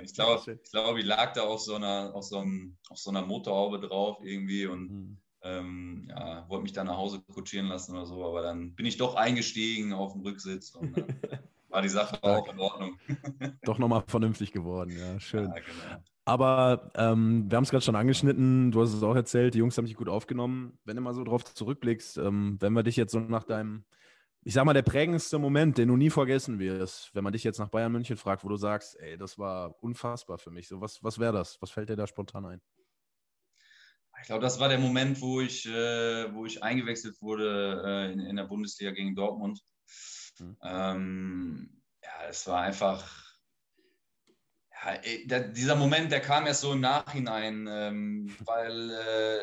[0.03, 3.09] ich glaube, ich, glaub, ich lag da auf so einer, auf so, einem, auf so
[3.09, 5.17] einer Motorhaube drauf irgendwie und Hm.
[5.41, 8.97] Ähm, ja, wollte mich dann nach Hause kutschieren lassen oder so, aber dann bin ich
[8.97, 11.05] doch eingestiegen auf dem Rücksitz und dann
[11.69, 12.99] war die Sache auch in Ordnung.
[13.63, 15.49] Doch nochmal vernünftig geworden, ja, schön.
[15.49, 16.03] Ja, genau.
[16.25, 19.77] Aber ähm, wir haben es gerade schon angeschnitten, du hast es auch erzählt, die Jungs
[19.77, 20.77] haben dich gut aufgenommen.
[20.83, 23.83] Wenn du mal so drauf zurückblickst, ähm, wenn wir dich jetzt so nach deinem,
[24.43, 27.59] ich sag mal, der prägendste Moment, den du nie vergessen wirst, wenn man dich jetzt
[27.59, 30.67] nach Bayern München fragt, wo du sagst, ey, das war unfassbar für mich.
[30.67, 31.59] So, was, was wäre das?
[31.61, 32.61] Was fällt dir da spontan ein?
[34.21, 38.19] Ich glaube, das war der Moment, wo ich, äh, wo ich eingewechselt wurde äh, in,
[38.19, 39.61] in der Bundesliga gegen Dortmund.
[40.39, 40.57] Mhm.
[40.63, 43.29] Ähm, ja, es war einfach.
[44.71, 49.41] Ja, der, dieser Moment, der kam erst so im Nachhinein, ähm, weil äh,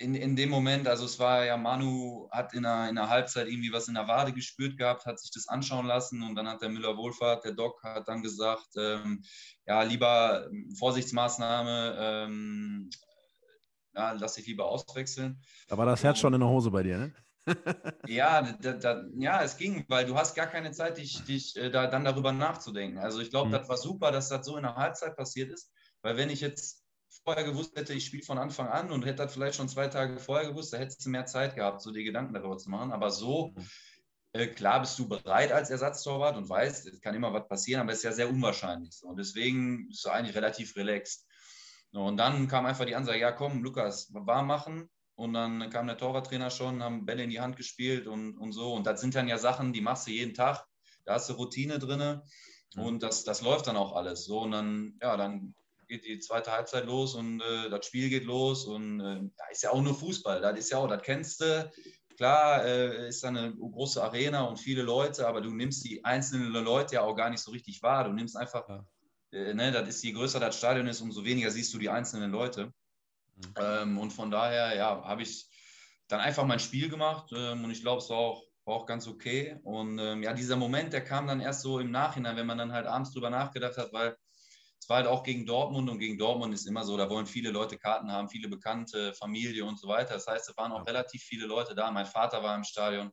[0.00, 3.48] in, in dem Moment, also es war ja, Manu hat in der, in der Halbzeit
[3.48, 6.62] irgendwie was in der Wade gespürt gehabt, hat sich das anschauen lassen und dann hat
[6.62, 9.22] der Müller-Wohlfahrt, der Doc, hat dann gesagt, ähm,
[9.66, 12.90] ja, lieber Vorsichtsmaßnahme, ähm,
[13.94, 15.42] ja, lass dich lieber auswechseln.
[15.68, 17.14] Da war das Herz schon in der Hose bei dir, ne?
[18.06, 21.70] Ja, da, da, ja, es ging, weil du hast gar keine Zeit, dich, dich äh,
[21.70, 22.98] da, dann darüber nachzudenken.
[22.98, 23.52] Also ich glaube, Mhm.
[23.52, 25.70] das war super, dass das so in der Halbzeit passiert ist,
[26.02, 26.82] weil wenn ich jetzt
[27.24, 30.18] vorher gewusst hätte, ich spiele von Anfang an und hätte das vielleicht schon zwei Tage
[30.18, 32.90] vorher gewusst, da hättest du mehr Zeit gehabt, so die Gedanken darüber zu machen.
[32.92, 33.68] Aber so, Mhm.
[34.32, 37.92] äh, klar bist du bereit als Ersatztorwart und weißt, es kann immer was passieren, aber
[37.92, 39.02] es ist ja sehr unwahrscheinlich.
[39.02, 41.26] Und deswegen bist du eigentlich relativ relaxed.
[41.92, 44.88] Und dann kam einfach die Ansage, ja komm, Lukas, warm machen.
[45.16, 48.72] Und dann kam der Torwarttrainer schon, haben Bälle in die Hand gespielt und, und so.
[48.72, 50.64] Und das sind dann ja Sachen, die machst du jeden Tag.
[51.04, 52.22] Da hast du Routine drin
[52.76, 54.24] und das, das läuft dann auch alles.
[54.24, 55.54] So, und dann, ja, dann
[55.88, 58.64] geht die zweite Halbzeit los und äh, das Spiel geht los.
[58.64, 60.40] Und äh, da ist ja auch nur Fußball.
[60.40, 61.70] Das ist ja auch, das kennst du.
[62.16, 66.52] Klar, äh, ist da eine große Arena und viele Leute, aber du nimmst die einzelnen
[66.52, 68.04] Leute ja auch gar nicht so richtig wahr.
[68.04, 68.86] Du nimmst einfach, Ja.
[69.32, 72.30] Äh, ne, das ist, je größer das Stadion ist, umso weniger siehst du die einzelnen
[72.30, 72.72] Leute.
[73.36, 73.54] Mhm.
[73.56, 75.48] Ähm, und von daher, ja, habe ich
[76.08, 79.06] dann einfach mein Spiel gemacht ähm, und ich glaube, es war auch, war auch ganz
[79.06, 79.58] okay.
[79.62, 82.72] Und ähm, ja, dieser Moment, der kam dann erst so im Nachhinein, wenn man dann
[82.72, 84.16] halt abends drüber nachgedacht hat, weil
[84.80, 87.50] es war halt auch gegen Dortmund und gegen Dortmund ist immer so, da wollen viele
[87.50, 90.14] Leute Karten haben, viele Bekannte, Familie und so weiter.
[90.14, 91.90] Das heißt, es waren auch relativ viele Leute da.
[91.90, 93.12] Mein Vater war im Stadion.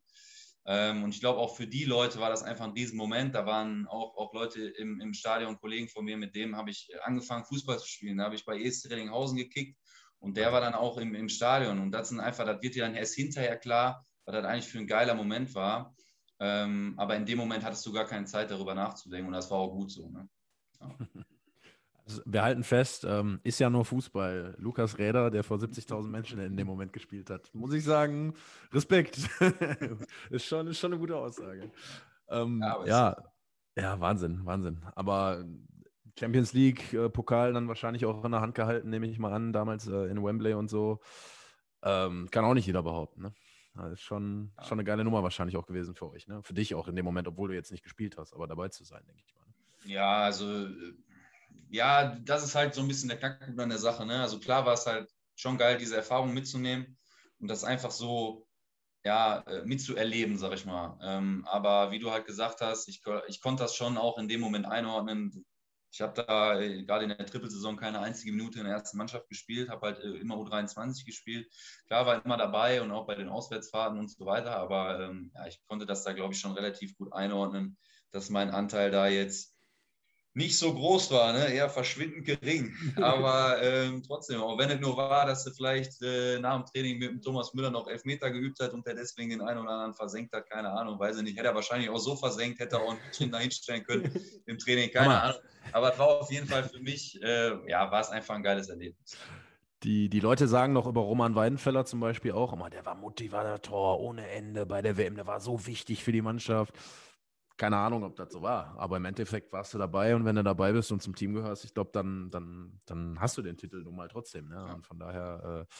[0.70, 3.34] Ähm, und ich glaube, auch für die Leute war das einfach ein Riesenmoment.
[3.34, 6.90] Da waren auch, auch Leute im, im Stadion, Kollegen von mir, mit dem habe ich
[7.04, 8.18] angefangen, Fußball zu spielen.
[8.18, 9.80] Da habe ich bei ESC Reddinghausen gekickt
[10.20, 11.80] und der war dann auch im, im Stadion.
[11.80, 14.80] Und das sind einfach, das wird dir dann erst hinterher klar, was das eigentlich für
[14.80, 15.96] ein geiler Moment war.
[16.40, 19.60] Ähm, aber in dem Moment hattest du gar keine Zeit, darüber nachzudenken und das war
[19.60, 20.10] auch gut so.
[20.10, 20.30] Ne?
[20.80, 20.96] Also,
[22.26, 24.56] wir halten fest, ähm, ist ja nur Fußball.
[24.60, 27.50] Lukas Räder, der vor 70.000 Menschen in dem Moment gespielt hat.
[27.54, 28.34] Muss ich sagen,
[28.74, 29.17] Respekt.
[30.30, 31.72] ist, schon, ist schon eine gute Aussage.
[32.30, 33.24] Ähm, Ja, ja,
[33.76, 34.82] ja, Wahnsinn, Wahnsinn.
[34.96, 35.46] Aber
[36.20, 39.54] Champions League, äh, Pokal dann wahrscheinlich auch in der Hand gehalten, nehme ich mal an,
[39.54, 41.00] damals äh, in Wembley und so.
[41.84, 43.22] Ähm, kann auch nicht jeder behaupten.
[43.22, 43.34] Ne?
[43.76, 44.63] Das ist schon, Ja.
[44.63, 46.28] schon eine geile Nummer wahrscheinlich auch gewesen für euch.
[46.28, 46.41] Ne?
[46.41, 48.84] Für dich auch in dem Moment, obwohl du jetzt nicht gespielt hast, aber dabei zu
[48.84, 49.46] sein, denke ich mal.
[49.46, 49.93] ne?
[49.93, 50.93] Ja, also äh,
[51.70, 54.06] ja, das ist halt so ein bisschen der Knackpunkt an der Sache.
[54.06, 54.22] Ne?
[54.22, 56.98] Also klar war es halt schon geil, diese Erfahrung mitzunehmen
[57.40, 58.48] und das einfach so
[59.04, 61.00] ja, äh, mitzuerleben, sag ich mal.
[61.02, 64.42] Ähm, aber wie du halt gesagt hast, ich, ich konnte das schon auch in dem
[64.42, 65.46] Moment einordnen.
[65.92, 69.30] Ich habe da äh, gerade in der Trippelsaison keine einzige Minute in der ersten Mannschaft
[69.30, 71.48] gespielt, habe halt äh, immer U23 gespielt.
[71.88, 75.48] Klar war immer dabei und auch bei den Auswärtsfahrten und so weiter, aber ähm, ja,
[75.48, 77.78] ich konnte das da, glaube ich, schon relativ gut einordnen,
[78.12, 79.57] dass mein Anteil da jetzt
[80.38, 81.52] nicht so groß war, ne?
[81.52, 82.71] eher verschwindend gering.
[83.02, 87.00] Aber ähm, trotzdem, auch wenn es nur war, dass er vielleicht äh, nach dem Training
[87.00, 89.95] mit dem Thomas Müller noch Elfmeter geübt hat und der deswegen den einen oder anderen
[89.95, 91.38] versenkt hat, keine Ahnung, weiß ich nicht.
[91.38, 94.12] Hätte er wahrscheinlich auch so versenkt, hätte er auch ein bisschen dahinstellen können
[94.45, 95.23] im Training, keine Hammer.
[95.23, 95.41] Ahnung.
[95.71, 98.69] Aber es war auf jeden Fall für mich, äh, ja, war es einfach ein geiles
[98.69, 99.17] Erlebnis.
[99.84, 104.00] Die, die Leute sagen noch über Roman Weidenfeller zum Beispiel auch immer, der war Motivator
[104.00, 106.76] ohne Ende bei der WM, der war so wichtig für die Mannschaft
[107.58, 110.43] keine Ahnung, ob das so war, aber im Endeffekt warst du dabei und wenn du
[110.43, 113.84] dabei bist und zum Team gehörst, ich glaube, dann, dann, dann hast du den Titel
[113.84, 114.48] nun mal trotzdem.
[114.48, 114.56] Ne?
[114.56, 114.74] Ja.
[114.74, 115.74] Und von daher äh,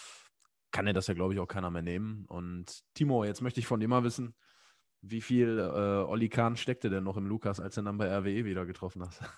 [0.72, 2.26] kann dir das ja, glaube ich, auch keiner mehr nehmen.
[2.26, 4.36] Und Timo, jetzt möchte ich von dir mal wissen,
[5.02, 8.46] wie viel äh, Olli Kahn steckte denn noch im Lukas, als er dann bei RWE
[8.46, 9.22] wieder getroffen hast?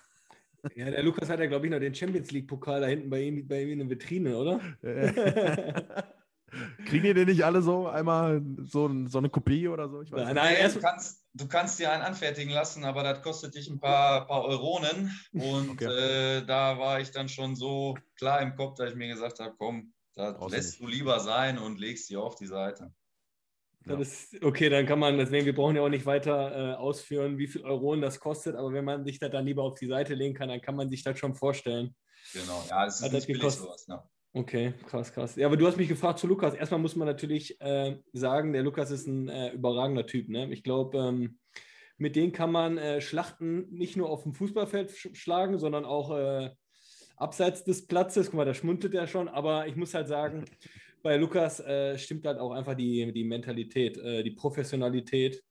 [0.74, 3.48] Ja, der Lukas hat ja, glaube ich, noch den Champions League-Pokal da hinten bei ihm,
[3.48, 4.60] bei ihm in der Vitrine, oder?
[6.86, 10.02] Kriegen die den nicht alle so einmal so, so eine Kopie oder so?
[10.02, 13.54] Ich weiß nein, nein, du kannst, du kannst dir einen anfertigen lassen, aber das kostet
[13.54, 15.14] dich ein paar, paar Euronen.
[15.32, 16.38] Und okay.
[16.38, 19.54] äh, da war ich dann schon so klar im Kopf, dass ich mir gesagt habe,
[19.58, 22.92] komm, das Brauchst lässt du lieber sein und legst sie auf die Seite.
[23.86, 23.98] Ja.
[23.98, 27.46] Ist, okay, dann kann man, deswegen, wir brauchen ja auch nicht weiter äh, ausführen, wie
[27.46, 30.34] viel Euronen das kostet, aber wenn man sich das dann lieber auf die Seite legen
[30.34, 31.94] kann, dann kann man sich das schon vorstellen.
[32.34, 33.86] Genau, ja, es ist Hat nicht billig sowas.
[33.88, 34.06] Ja.
[34.32, 35.34] Okay, krass, krass.
[35.34, 36.54] Ja, aber du hast mich gefragt zu Lukas.
[36.54, 40.28] Erstmal muss man natürlich äh, sagen, der Lukas ist ein äh, überragender Typ.
[40.28, 40.52] Ne?
[40.52, 41.38] Ich glaube, ähm,
[41.98, 46.16] mit dem kann man äh, Schlachten nicht nur auf dem Fußballfeld sch schlagen, sondern auch
[46.16, 46.50] äh,
[47.16, 48.26] abseits des Platzes.
[48.26, 49.26] Guck mal, da schmunzelt er schon.
[49.26, 50.44] Aber ich muss halt sagen,
[51.02, 55.42] bei Lukas äh, stimmt halt auch einfach die, die Mentalität, äh, die Professionalität.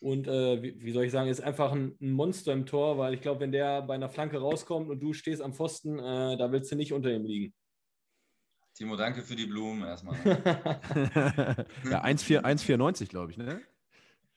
[0.00, 3.22] Und wie, wie, soll ich sagen, ist einfach ein, ein, Monster im Tor, weil ich
[3.22, 6.76] glaube, wenn der bei einer Flanke rauskommt und du stehst am Pfosten, da willst du
[6.76, 7.54] nicht unter ihm liegen.
[8.76, 10.16] Timo, danke für die Blumen erstmal.
[11.90, 13.62] ja, 1,94 glaube ich, ne?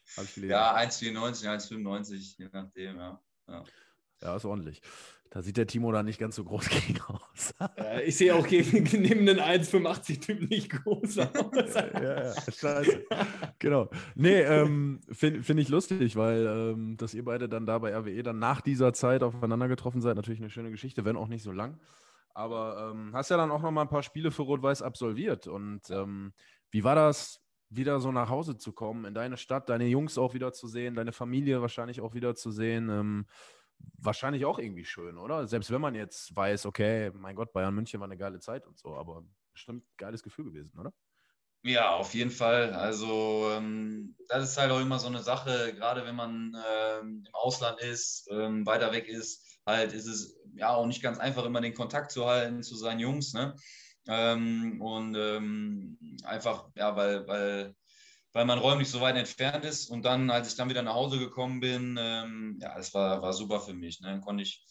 [0.05, 3.21] ich Ja, 1,94, 1,95, je nachdem, ja.
[3.49, 3.63] ja.
[4.21, 4.81] Ja, ist ordentlich.
[5.29, 7.53] Da sieht der Timo da nicht ganz so groß gegen aus.
[7.59, 11.73] ja, ich sehe auch gegen, neben den 1,85-Typen nicht groß aus.
[11.73, 13.05] ja, ja, scheiße.
[13.59, 13.89] genau.
[14.15, 18.23] Nee, ähm, finde find ich lustig, weil ähm, dass ihr beide dann da bei RWE
[18.23, 21.51] dann nach dieser Zeit aufeinander getroffen seid, natürlich eine schöne Geschichte, wenn auch nicht so
[21.51, 21.77] lang.
[22.39, 25.47] Aber ähm, hast ja dann auch noch mal ein paar Spiele für Rot-Weiß absolviert.
[25.47, 26.33] Und ähm,
[26.71, 30.33] wie war das, wieder so nach Hause zu kommen, in deine Stadt, deine Jungs auch
[30.33, 32.87] wieder zu sehen, deine Familie wahrscheinlich auch wieder zu sehen?
[32.89, 33.27] Ähm,
[33.97, 35.47] wahrscheinlich auch irgendwie schön, oder?
[35.47, 38.77] Selbst wenn man jetzt weiß, okay, mein Gott, Bayern München war eine geile Zeit und
[38.79, 40.93] so, aber bestimmt geiles Gefühl gewesen, oder?
[41.63, 42.73] Ja, auf jeden Fall.
[42.73, 47.33] Also ähm, das ist halt auch immer so eine Sache, gerade wenn man ähm, im
[47.33, 51.59] Ausland ist, ähm, weiter weg ist, halt ist es ja auch nicht ganz einfach, immer
[51.59, 53.33] den Kontakt zu halten zu seinen Jungs.
[53.33, 53.55] Ne?
[54.07, 57.75] Ähm, und ähm, einfach, ja, weil, weil,
[58.31, 59.87] weil man räumlich so weit entfernt ist.
[59.89, 63.59] Und dann, als ich dann wieder nach Hause gekommen bin, ja, das war, war super
[63.59, 63.99] für mich.
[64.01, 64.21] Ne?
[64.21, 64.65] Konnte ich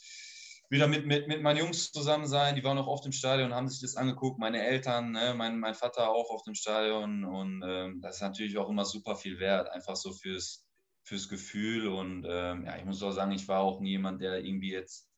[0.70, 2.54] wieder mit, mit, mit meinen Jungs zusammen sein.
[2.54, 4.38] Die waren auch oft im Stadion und haben sich das angeguckt.
[4.38, 5.35] Meine Eltern, ne?
[5.35, 7.24] mein, mein Vater auch auf dem Stadion.
[7.24, 10.66] Und ähm, das ist natürlich auch immer super viel wert, einfach so fürs,
[11.02, 11.88] fürs Gefühl.
[11.88, 15.09] Und ähm, ja, ich muss auch sagen, ich war auch nie jemand, der irgendwie jetzt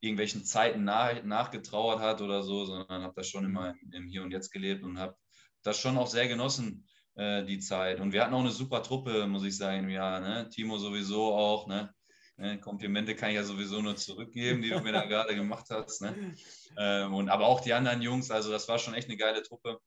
[0.00, 4.22] irgendwelchen Zeiten nach, nachgetrauert hat oder so, sondern habe das schon immer im, im, Hier
[4.22, 5.16] und Jetzt gelebt und habe
[5.62, 8.00] das schon auch sehr genossen, äh, die Zeit.
[8.00, 10.48] Und wir hatten auch eine super Truppe, muss ich sagen, ja, ne?
[10.50, 11.92] Timo sowieso auch, ne?
[12.38, 12.60] Ne?
[12.60, 16.00] Komplimente kann ich ja sowieso nur zurückgeben, die du mir da gerade gemacht hast.
[16.02, 16.34] Ne?
[16.76, 19.78] Ähm, und aber auch die anderen Jungs, also das war schon echt eine geile Truppe.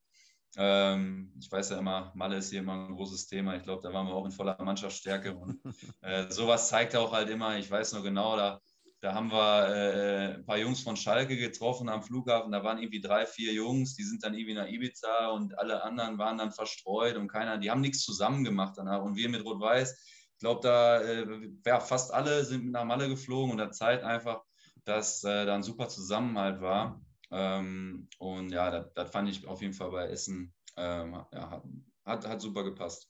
[0.57, 3.55] Ähm, ich weiß ja immer, Malle ist hier immer ein großes Thema.
[3.55, 5.35] Ich glaube, da waren wir auch in voller Mannschaftsstärke.
[5.35, 5.61] Und
[6.01, 8.59] äh, sowas zeigt auch halt immer, ich weiß nur genau, da,
[8.99, 12.51] da haben wir äh, ein paar Jungs von Schalke getroffen am Flughafen.
[12.51, 16.17] Da waren irgendwie drei, vier Jungs, die sind dann irgendwie nach Ibiza und alle anderen
[16.17, 19.01] waren dann verstreut und keiner, die haben nichts zusammen gemacht danach.
[19.01, 21.25] Und wir mit Rot-Weiß, glaube, da äh,
[21.65, 24.43] ja, fast alle sind nach Malle geflogen und da zeigt einfach,
[24.83, 27.01] dass äh, da ein super Zusammenhalt war.
[27.31, 31.63] Ähm, und ja, das, das, fand ich auf jeden Fall bei Essen, ähm, ja,
[32.03, 33.09] hat, hat super gepasst.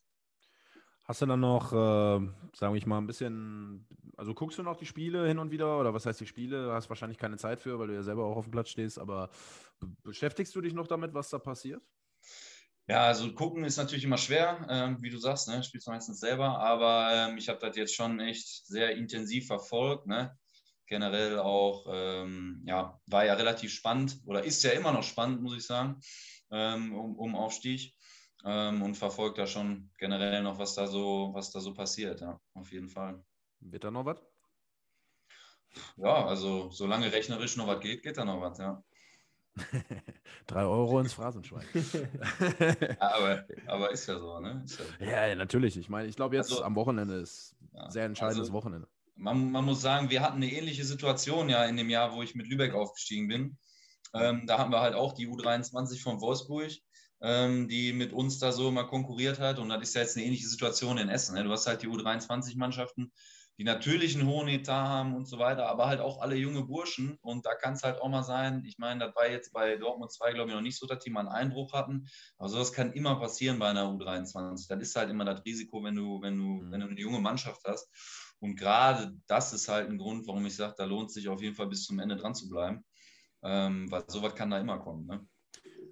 [1.05, 4.85] Hast du dann noch, äh, sage ich mal, ein bisschen, also guckst du noch die
[4.85, 6.71] Spiele hin und wieder oder was heißt die Spiele?
[6.71, 9.29] Hast wahrscheinlich keine Zeit für, weil du ja selber auch auf dem Platz stehst, aber
[10.03, 11.81] beschäftigst du dich noch damit, was da passiert?
[12.91, 15.63] Ja, also gucken ist natürlich immer schwer, ähm, wie du sagst, ne?
[15.63, 20.07] spielst du meistens selber, aber ähm, ich habe das jetzt schon echt sehr intensiv verfolgt.
[20.07, 20.37] Ne?
[20.87, 25.55] generell auch, ähm, ja, war ja relativ spannend oder ist ja immer noch spannend, muss
[25.55, 26.01] ich sagen,
[26.51, 27.95] ähm, um, um Aufstieg.
[28.43, 32.41] ähm, und verfolge da schon generell noch, was da so, was da so passiert, ja,
[32.55, 33.23] auf jeden Fall.
[33.61, 34.17] Wird da noch was?
[35.95, 38.83] Ja, also solange rechnerisch noch was geht, geht da noch was, ja.
[40.47, 41.65] Drei Euro ins Phrasenschwein.
[42.99, 44.63] aber, aber ist ja so, ne?
[44.99, 45.05] Ja, so.
[45.05, 45.77] ja, natürlich.
[45.77, 48.87] Ich meine, ich glaube, jetzt also, am Wochenende ist ja, sehr entscheidendes also, Wochenende.
[49.15, 52.33] Man, man, muss sagen, wir hatten eine ähnliche Situation ja in dem Jahr, wo ich
[52.33, 53.57] mit Lübeck aufgestiegen bin.
[54.13, 56.71] Ähm, da hatten wir halt auch die U23 von Wolfsburg,
[57.21, 59.59] ähm, die mit uns da so immer konkurriert hat.
[59.59, 61.35] Und das ist ja jetzt eine ähnliche Situation in Essen.
[61.35, 61.43] Ne?
[61.43, 63.11] Du hast halt die U23-Mannschaften,
[63.61, 67.19] die natürlich einen hohen Etat haben und so weiter, aber halt auch alle junge Burschen.
[67.21, 70.11] Und da kann es halt auch mal sein, ich meine, das war jetzt bei Dortmund
[70.11, 72.07] 2, glaube ich, noch nicht so, dass die mal einen Einbruch hatten.
[72.39, 74.67] Aber sowas kann immer passieren bei einer U23.
[74.67, 76.71] Das ist halt immer das Risiko, wenn du, wenn du, mhm.
[76.71, 77.87] wenn du eine junge Mannschaft hast.
[78.39, 81.43] Und gerade das ist halt ein Grund, warum ich sage, da lohnt es sich auf
[81.43, 82.83] jeden Fall bis zum Ende dran zu bleiben.
[83.43, 85.05] Ähm, weil sowas kann da immer kommen.
[85.05, 85.27] Ne?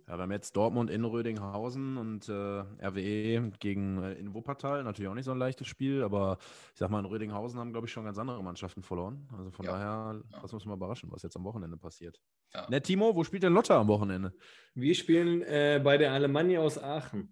[0.10, 4.84] Ja, wir haben jetzt Dortmund in Rödinghausen und äh, RWE gegen äh, in Wuppertal.
[4.84, 6.40] Natürlich auch nicht so ein leichtes Spiel, aber
[6.74, 9.30] ich sag mal, in Rödinghausen haben, glaube ich, schon ganz andere Mannschaften verloren.
[9.38, 9.72] Also von ja.
[9.74, 10.42] daher, ja.
[10.42, 12.20] das muss man überraschen, was jetzt am Wochenende passiert.
[12.56, 12.68] Ja.
[12.72, 14.34] Ne, Timo, wo spielt denn Lotte am Wochenende?
[14.74, 17.32] Wir spielen äh, bei der Alemannia aus Aachen.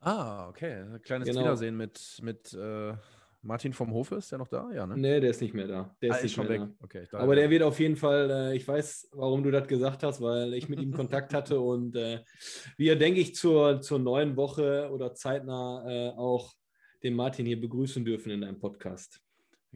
[0.00, 0.98] Ah, okay.
[1.04, 1.40] Kleines genau.
[1.40, 2.92] Wiedersehen mit, mit äh,
[3.44, 4.70] Martin vom Hofe, ist der noch da?
[4.72, 4.96] Ja, ne?
[4.96, 5.94] Nee, der ist nicht mehr da.
[6.00, 6.60] Der ah, ist, nicht schon weg.
[6.60, 6.72] Da.
[6.82, 10.20] Okay, Aber der wird auf jeden Fall, äh, ich weiß, warum du das gesagt hast,
[10.20, 12.20] weil ich mit ihm Kontakt hatte und äh,
[12.76, 16.54] wir, denke ich, zur, zur neuen Woche oder zeitnah äh, auch
[17.02, 19.23] den Martin hier begrüßen dürfen in einem Podcast.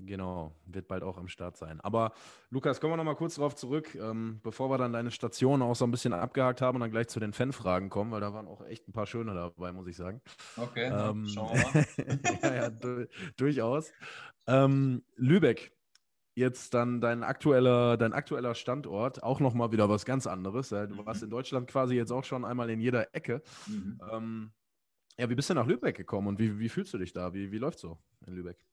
[0.07, 1.81] Genau, wird bald auch am Start sein.
[1.81, 2.13] Aber
[2.51, 5.75] Lukas, kommen wir noch mal kurz darauf zurück, ähm, bevor wir dann deine Station auch
[5.75, 8.47] so ein bisschen abgehakt haben und dann gleich zu den Fanfragen kommen, weil da waren
[8.47, 10.21] auch echt ein paar schöne dabei, muss ich sagen.
[10.57, 12.39] Okay, ähm, schauen wir mal.
[12.43, 13.93] ja, ja du, durchaus.
[14.47, 15.73] Ähm, Lübeck,
[16.35, 20.71] jetzt dann dein aktueller, dein aktueller Standort, auch noch mal wieder was ganz anderes.
[20.71, 21.07] Du mhm.
[21.07, 23.43] warst in Deutschland quasi jetzt auch schon einmal in jeder Ecke.
[23.67, 24.01] Mhm.
[24.11, 24.53] Ähm,
[25.19, 27.35] ja, wie bist du nach Lübeck gekommen und wie, wie fühlst du dich da?
[27.35, 28.68] Wie, wie läuft so in Lübeck?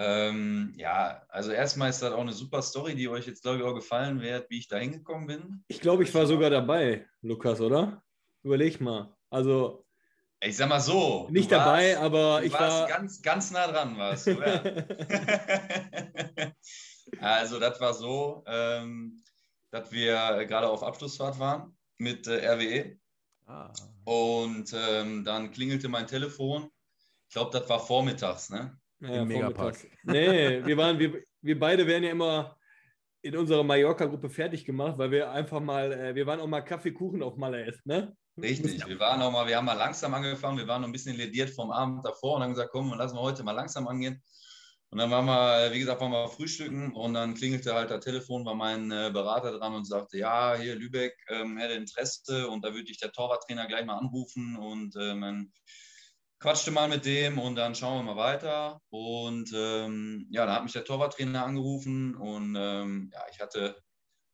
[0.00, 3.64] Ähm, ja, also erstmal ist das auch eine super Story, die euch jetzt, glaube ich,
[3.64, 5.64] auch gefallen wird, wie ich da hingekommen bin.
[5.66, 8.00] Ich glaube, ich war sogar dabei, Lukas, oder?
[8.44, 9.12] Überleg mal.
[9.28, 9.84] Also.
[10.40, 11.26] Ich sag mal so.
[11.30, 12.86] Nicht warst, dabei, aber ich war.
[12.86, 14.62] ganz, ganz nah dran, warst du, ja.
[17.20, 19.20] also, das war so, ähm,
[19.72, 22.96] dass wir gerade auf Abschlussfahrt waren mit äh, RWE.
[23.46, 23.72] Ah.
[24.04, 26.70] Und ähm, dann klingelte mein Telefon.
[27.26, 28.78] Ich glaube, das war vormittags, ne?
[29.00, 29.76] Ja, Im Megapark.
[30.04, 32.56] Nee, wir, waren, wir, wir beide werden ja immer
[33.22, 37.22] in unserer Mallorca-Gruppe fertig gemacht, weil wir einfach mal, äh, wir waren auch mal Kaffeekuchen
[37.22, 38.16] auf Malle essen, ne?
[38.40, 41.16] Richtig, wir waren auch mal, wir haben mal langsam angefangen, wir waren noch ein bisschen
[41.16, 44.22] lediert vom Abend davor und haben gesagt, komm, lassen wir heute mal langsam angehen.
[44.90, 48.46] Und dann waren wir, wie gesagt, waren wir frühstücken und dann klingelte halt das Telefon,
[48.46, 52.72] war mein äh, Berater dran und sagte, ja, hier Lübeck ähm, hätte Interesse und da
[52.72, 55.52] würde ich der Torwarttrainer gleich mal anrufen und äh, mein
[56.40, 58.80] quatschte mal mit dem und dann schauen wir mal weiter.
[58.90, 63.76] Und ähm, ja, da hat mich der Torwarttrainer angerufen und ähm, ja, ich hatte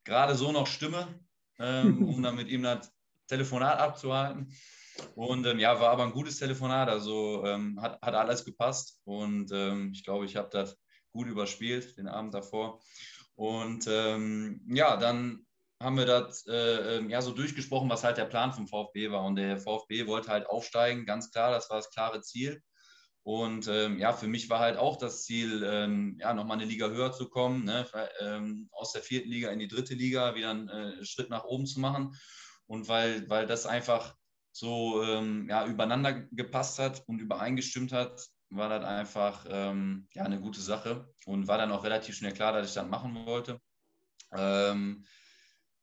[0.05, 1.21] gerade so noch Stimme,
[1.59, 2.93] ähm, um dann mit ihm das
[3.27, 4.53] Telefonat abzuhalten.
[5.17, 9.51] Und ähm, ja, war aber ein gutes Telefonat, also ähm, hat, hat alles gepasst und
[9.53, 10.79] ähm, ich glaube, ich habe das
[11.11, 12.81] gut überspielt den Abend davor.
[13.37, 15.44] Und ja, dann
[15.85, 19.25] haben wir das äh, ähm, ja so durchgesprochen, was halt der Plan vom VfB war.
[19.25, 22.63] Und der VfB wollte halt aufsteigen, ganz klar, das war das klare Ziel.
[23.23, 26.89] Und ähm, ja, für mich war halt auch das Ziel, ähm, ja, nochmal eine Liga
[26.89, 27.87] höher zu kommen, ne?
[28.21, 31.67] ähm, aus der vierten Liga in die dritte Liga wieder einen äh, Schritt nach oben
[31.67, 32.15] zu machen.
[32.67, 34.15] Und weil, weil das einfach
[34.53, 40.41] so ähm, ja, übereinander gepasst hat und übereingestimmt hat, war das einfach ähm, ja, eine
[40.41, 43.59] gute Sache und war dann auch relativ schnell klar, dass ich das machen wollte.
[44.33, 45.07] Ähm,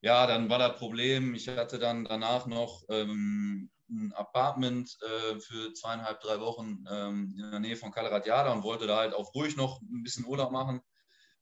[0.02, 5.74] ja, dann war das Problem, ich hatte dann danach noch ähm, ein Apartment äh, für
[5.74, 9.56] zweieinhalb, drei Wochen ähm, in der Nähe von Calaratiada und wollte da halt auch ruhig
[9.58, 10.82] noch ein bisschen Urlaub machen.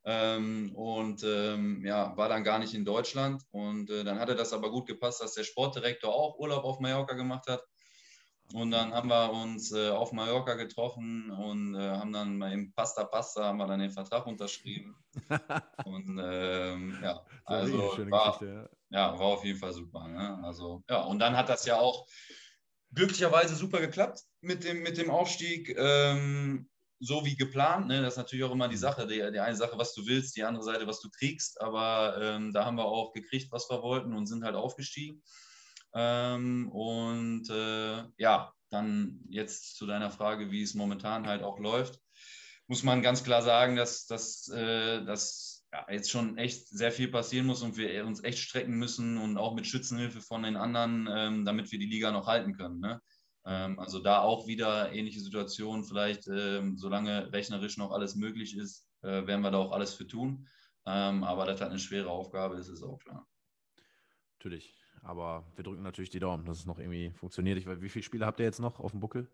[0.05, 3.43] Ähm, und ähm, ja, war dann gar nicht in Deutschland.
[3.51, 7.16] Und äh, dann hatte das aber gut gepasst, dass der Sportdirektor auch Urlaub auf Mallorca
[7.16, 7.64] gemacht hat.
[8.54, 12.74] Und dann haben wir uns äh, auf Mallorca getroffen und äh, haben dann mal im
[12.74, 14.95] Pasta Pasta haben wir dann den Vertrag unterschrieben.
[15.86, 18.70] und ähm, ja, also war, ja.
[18.89, 19.20] ja.
[19.20, 20.08] war auf jeden Fall super.
[20.08, 20.39] Ne?
[20.43, 22.08] Also ja, und dann hat das ja auch
[22.91, 25.76] glücklicherweise super geklappt mit dem, mit dem Aufstieg.
[25.78, 26.68] Ähm,
[27.00, 27.88] so wie geplant.
[27.88, 28.02] Ne?
[28.02, 28.82] Das ist natürlich auch immer die mhm.
[28.82, 29.08] Sache.
[29.08, 31.62] Die, die, eine Sache, was du willst, die andere Seite, was du kriegst.
[31.62, 35.24] Aber ähm, da haben wir auch gekriegt, was wir wollten und sind halt aufgestiegen.
[35.94, 42.00] Ähm, und äh, ja, dann jetzt zu deiner Frage, wie es momentan halt auch läuft,
[42.68, 47.10] muss man ganz klar sagen, dass, dass, äh, dass ja, jetzt schon echt sehr viel
[47.10, 51.08] passieren muss und wir uns echt strecken müssen und auch mit Schützenhilfe von den anderen,
[51.12, 52.80] ähm, damit wir die Liga noch halten können.
[52.80, 53.02] Ne?
[53.46, 58.88] Ähm, also da auch wieder ähnliche Situationen, vielleicht ähm, solange rechnerisch noch alles möglich ist,
[59.02, 60.48] äh, werden wir da auch alles für tun.
[60.86, 63.28] Ähm, aber das hat eine schwere Aufgabe, das ist auch klar.
[64.38, 64.79] Natürlich.
[65.04, 67.58] Aber wir drücken natürlich die Daumen, dass es noch irgendwie funktioniert.
[67.58, 69.28] Ich weiß, wie viele Spiele habt ihr jetzt noch auf dem Buckel?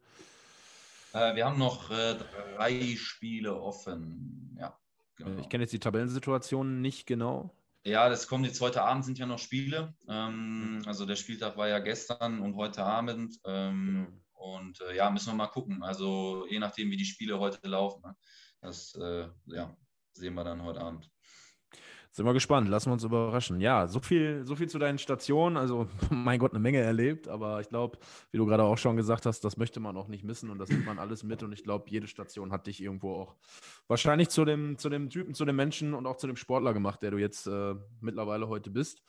[1.14, 4.56] Äh, wir haben noch äh, drei Spiele offen.
[4.60, 4.78] Ja,
[5.16, 5.40] genau.
[5.40, 7.56] Ich kenne jetzt die Tabellensituation nicht genau.
[7.84, 9.94] Ja, das kommt jetzt heute Abend, sind ja noch Spiele.
[10.08, 13.40] Ähm, also der Spieltag war ja gestern und heute Abend.
[13.46, 14.22] Ähm, genau.
[14.34, 15.84] Und äh, ja, müssen wir mal gucken.
[15.84, 18.02] Also je nachdem, wie die Spiele heute laufen.
[18.04, 18.16] Ne?
[18.62, 19.76] Das äh, ja,
[20.14, 21.10] sehen wir dann heute Abend.
[22.16, 23.60] Sind wir gespannt, lassen wir uns überraschen.
[23.60, 25.58] Ja, so viel, so viel zu deinen Stationen.
[25.58, 27.98] Also, mein Gott, eine Menge erlebt, aber ich glaube,
[28.32, 30.70] wie du gerade auch schon gesagt hast, das möchte man auch nicht missen und das
[30.70, 31.44] nimmt man alles mit.
[31.44, 33.36] Und ich glaube, jede Station hat dich irgendwo auch
[33.90, 37.02] wahrscheinlich zu dem, zu dem Typen, zu dem Menschen und auch zu dem Sportler gemacht,
[37.02, 39.04] der du jetzt äh, mittlerweile heute bist.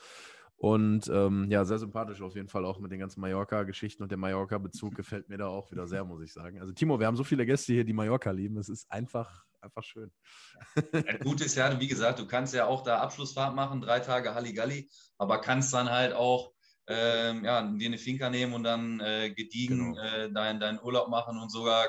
[0.56, 4.18] Und ähm, ja, sehr sympathisch auf jeden Fall auch mit den ganzen Mallorca-Geschichten und der
[4.18, 6.58] Mallorca-Bezug gefällt mir da auch wieder sehr, muss ich sagen.
[6.58, 8.56] Also Timo, wir haben so viele Gäste hier, die Mallorca lieben.
[8.56, 10.10] Es ist einfach, einfach schön.
[10.92, 14.34] Ja, gut ist ja, wie gesagt, du kannst ja auch da Abschlussfahrt machen, drei Tage
[14.34, 14.88] Halligalli,
[15.18, 16.52] aber kannst dann halt auch
[16.88, 20.02] ähm, ja, dir eine Finca nehmen und dann äh, gediegen genau.
[20.02, 21.86] äh, deinen dein Urlaub machen und sogar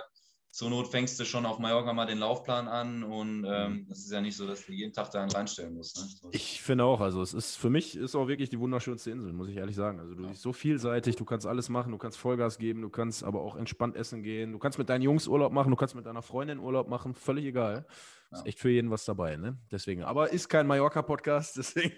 [0.58, 3.92] zur Not fängst du schon auf Mallorca mal den Laufplan an und ähm, mhm.
[3.92, 5.98] ist ja nicht so, dass du jeden Tag da einen reinstellen musst.
[5.98, 6.32] Ne?
[6.32, 9.50] Ich finde auch, also es ist für mich ist auch wirklich die wunderschönste Insel, muss
[9.50, 10.00] ich ehrlich sagen.
[10.00, 10.30] Also du ja.
[10.30, 13.56] bist so vielseitig, du kannst alles machen, du kannst Vollgas geben, du kannst aber auch
[13.56, 16.58] entspannt essen gehen, du kannst mit deinen Jungs Urlaub machen, du kannst mit deiner Freundin
[16.58, 17.86] Urlaub machen, völlig egal.
[18.32, 18.40] Ja.
[18.40, 19.60] Ist echt für jeden was dabei, ne?
[19.72, 21.94] Deswegen, aber ist kein Mallorca-Podcast, deswegen.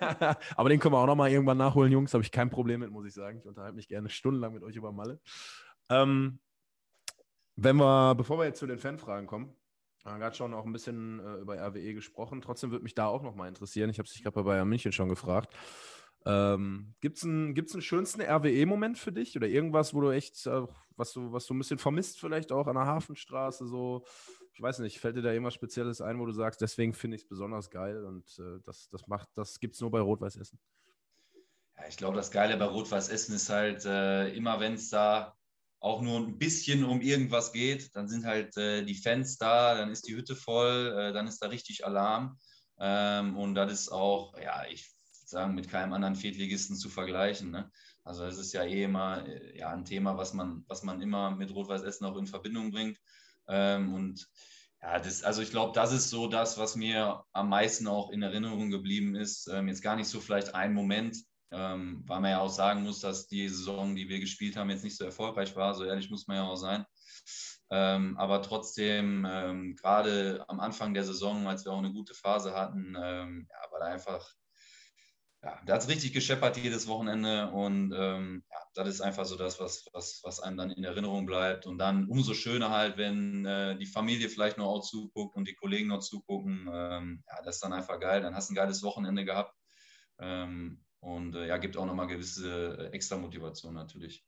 [0.56, 2.14] aber den können wir auch nochmal irgendwann nachholen, Jungs.
[2.14, 3.40] Habe ich kein Problem mit, muss ich sagen.
[3.40, 5.20] Ich unterhalte mich gerne stundenlang mit euch über Malle.
[5.90, 6.38] Ähm,
[7.62, 9.54] wenn wir, bevor wir jetzt zu den Fanfragen kommen,
[10.04, 12.40] haben gerade schon auch ein bisschen äh, über RWE gesprochen.
[12.40, 13.90] Trotzdem würde mich da auch nochmal interessieren.
[13.90, 15.54] Ich habe dich gerade bei Bayern München schon gefragt.
[16.26, 20.62] Ähm, Gibt es einen, gibt's schönsten RWE-Moment für dich oder irgendwas, wo du echt, äh,
[20.96, 23.66] was, du, was du ein bisschen vermisst, vielleicht auch an der Hafenstraße?
[23.66, 24.04] So,
[24.52, 27.22] ich weiß nicht, fällt dir da irgendwas Spezielles ein, wo du sagst, deswegen finde ich
[27.22, 29.02] es besonders geil und äh, das, das
[29.34, 30.58] das gibt es nur bei Rot-Weiß Essen?
[31.78, 35.39] Ja, ich glaube, das Geile bei Rot-Weiß Essen ist halt äh, immer, wenn es da
[35.80, 39.90] auch nur ein bisschen um irgendwas geht, dann sind halt äh, die Fans da, dann
[39.90, 42.38] ist die Hütte voll, äh, dann ist da richtig Alarm.
[42.78, 47.50] Ähm, und das ist auch, ja, ich würde sagen, mit keinem anderen Viertligisten zu vergleichen.
[47.50, 47.70] Ne?
[48.04, 51.30] Also es ist ja eh immer äh, ja, ein Thema, was man, was man immer
[51.30, 52.98] mit Rot-Weiß Essen auch in Verbindung bringt.
[53.48, 54.28] Ähm, und
[54.82, 58.22] ja, das, also ich glaube, das ist so das, was mir am meisten auch in
[58.22, 59.48] Erinnerung geblieben ist.
[59.48, 61.16] Ähm, jetzt gar nicht so vielleicht ein Moment,
[61.52, 64.84] ähm, weil man ja auch sagen muss, dass die Saison, die wir gespielt haben, jetzt
[64.84, 65.74] nicht so erfolgreich war.
[65.74, 66.84] So ehrlich muss man ja auch sein.
[67.70, 72.54] Ähm, aber trotzdem, ähm, gerade am Anfang der Saison, als wir auch eine gute Phase
[72.54, 74.34] hatten, ähm, ja, war da einfach,
[75.42, 79.36] ja, da hat es richtig gescheppert jedes Wochenende und ähm, ja, das ist einfach so
[79.36, 81.66] das, was, was, was einem dann in Erinnerung bleibt.
[81.66, 85.54] Und dann umso schöner halt, wenn äh, die Familie vielleicht noch auch zuguckt und die
[85.54, 86.68] Kollegen noch zugucken.
[86.72, 88.20] Ähm, ja, das ist dann einfach geil.
[88.20, 89.54] Dann hast du ein geiles Wochenende gehabt.
[90.18, 94.24] Ähm, und äh, ja, gibt auch nochmal gewisse äh, extra Motivation natürlich.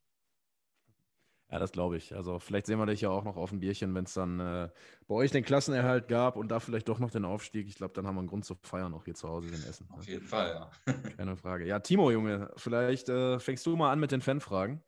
[1.52, 2.14] Ja, das glaube ich.
[2.14, 4.70] Also vielleicht sehen wir dich ja auch noch auf dem Bierchen, wenn es dann äh,
[5.06, 7.68] bei euch den Klassenerhalt gab und da vielleicht doch noch den Aufstieg.
[7.68, 9.86] Ich glaube, dann haben wir einen Grund zu feiern, auch hier zu Hause in Essen.
[9.90, 10.92] Auf jeden Fall, ja.
[11.18, 11.66] Keine Frage.
[11.66, 14.82] Ja, Timo, Junge, vielleicht äh, fängst du mal an mit den Fanfragen.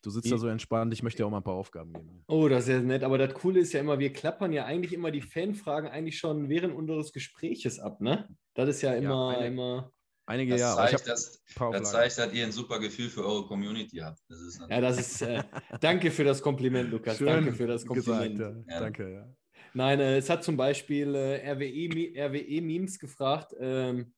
[0.00, 2.24] Du sitzt da so entspannt, ich möchte dir auch mal ein paar Aufgaben geben.
[2.28, 3.02] Oh, das ist ja nett.
[3.02, 6.48] Aber das Coole ist ja immer, wir klappern ja eigentlich immer die Fanfragen eigentlich schon
[6.48, 8.28] während unseres Gespräches ab, ne?
[8.54, 9.92] Das ist ja immer, ja, immer
[10.28, 10.90] Einige das Jahre.
[10.90, 14.20] Zeigt, dass, das zeigt, dass ihr ein super Gefühl für eure Community habt.
[14.28, 15.22] Das ja, das ist.
[15.22, 15.42] Äh,
[15.80, 17.16] danke für das Kompliment, Lukas.
[17.16, 18.36] Schön danke für das Kompliment.
[18.36, 18.74] Gesagt, ja.
[18.74, 18.80] Ja.
[18.80, 19.34] Danke, ja.
[19.72, 24.12] Nein, äh, es hat zum Beispiel äh, RWE, RWE Memes gefragt, ähm,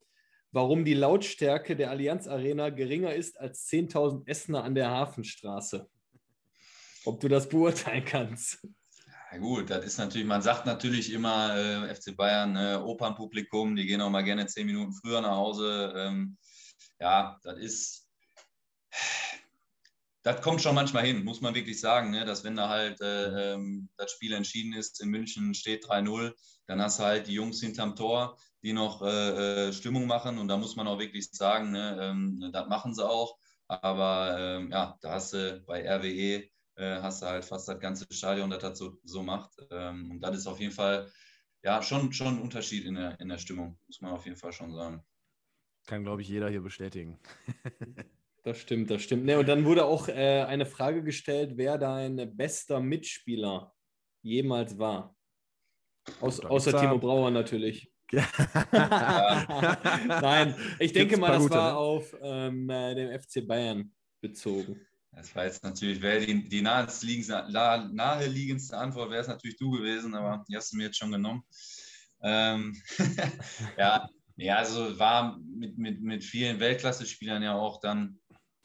[0.50, 5.88] warum die Lautstärke der Allianz Arena geringer ist als 10.000 Essener an der Hafenstraße.
[7.04, 8.66] Ob du das beurteilen kannst.
[9.38, 14.00] Gut, das ist natürlich, man sagt natürlich immer, äh, FC Bayern, äh, Opernpublikum, die gehen
[14.00, 15.92] auch mal gerne zehn Minuten früher nach Hause.
[15.96, 16.36] Ähm,
[16.98, 18.08] ja, das ist,
[20.22, 22.24] das kommt schon manchmal hin, muss man wirklich sagen, ne?
[22.24, 26.34] dass wenn da halt äh, ähm, das Spiel entschieden ist, in München steht 3-0,
[26.66, 30.48] dann hast du halt die Jungs hinterm Tor, die noch äh, äh, Stimmung machen und
[30.48, 31.96] da muss man auch wirklich sagen, ne?
[32.00, 33.38] ähm, das machen sie auch.
[33.68, 36.50] Aber ähm, ja, da hast du bei RWE
[36.80, 39.54] äh, hast du halt fast das ganze Stadion, das das so, so macht.
[39.70, 41.12] Ähm, und das ist auf jeden Fall
[41.62, 44.52] ja schon, schon ein Unterschied in der, in der Stimmung, muss man auf jeden Fall
[44.52, 45.04] schon sagen.
[45.86, 47.18] Kann, glaube ich, jeder hier bestätigen.
[48.44, 49.24] das stimmt, das stimmt.
[49.24, 53.74] Ne, und dann wurde auch äh, eine Frage gestellt, wer dein bester Mitspieler
[54.22, 55.14] jemals war.
[56.20, 57.92] Aus, außer Timo Brauer natürlich.
[58.72, 61.78] Nein, ich denke mal, das war ne?
[61.78, 64.80] auf ähm, äh, den FC Bayern bezogen.
[65.12, 70.44] Das war jetzt natürlich, wäre die, die naheliegendste, Antwort wäre es natürlich du gewesen, aber
[70.48, 71.42] die hast du mir jetzt schon genommen.
[72.22, 72.80] Ähm,
[73.78, 78.20] ja, ja, also war mit, mit, mit vielen Weltklasse-Spielern ja auch dann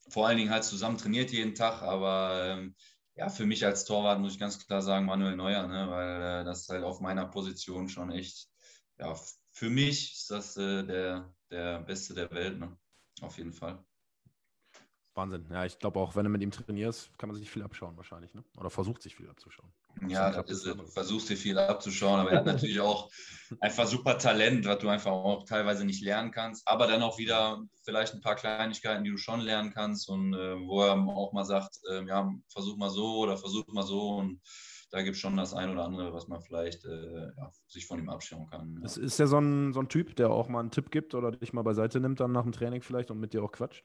[0.09, 2.75] vor allen Dingen halt zusammen trainiert jeden Tag, aber ähm,
[3.15, 6.45] ja, für mich als Torwart muss ich ganz klar sagen, Manuel Neuer, ne, weil äh,
[6.45, 8.49] das halt auf meiner Position schon echt,
[8.99, 9.15] ja,
[9.51, 12.77] für mich ist das äh, der, der Beste der Welt, ne?
[13.21, 13.83] auf jeden Fall.
[15.15, 15.45] Wahnsinn.
[15.49, 18.33] Ja, ich glaube auch, wenn du mit ihm trainierst, kann man sich viel abschauen wahrscheinlich,
[18.33, 18.43] ne?
[18.57, 19.71] Oder versucht sich viel abzuschauen.
[20.09, 23.09] Ja, das ist, du versuchst dir viel abzuschauen, aber er hat natürlich auch
[23.61, 27.63] einfach super Talent, was du einfach auch teilweise nicht lernen kannst, aber dann auch wieder
[27.83, 31.45] vielleicht ein paar Kleinigkeiten, die du schon lernen kannst und äh, wo er auch mal
[31.45, 34.41] sagt, äh, ja, versuch mal so oder versuch mal so und
[34.91, 37.99] da gibt es schon das ein oder andere, was man vielleicht äh, ja, sich von
[37.99, 38.77] ihm abschauen kann.
[38.79, 38.85] Ja.
[38.85, 41.31] Ist, ist der so ein, so ein Typ, der auch mal einen Tipp gibt oder
[41.31, 43.83] dich mal beiseite nimmt dann nach dem Training vielleicht und mit dir auch quatscht?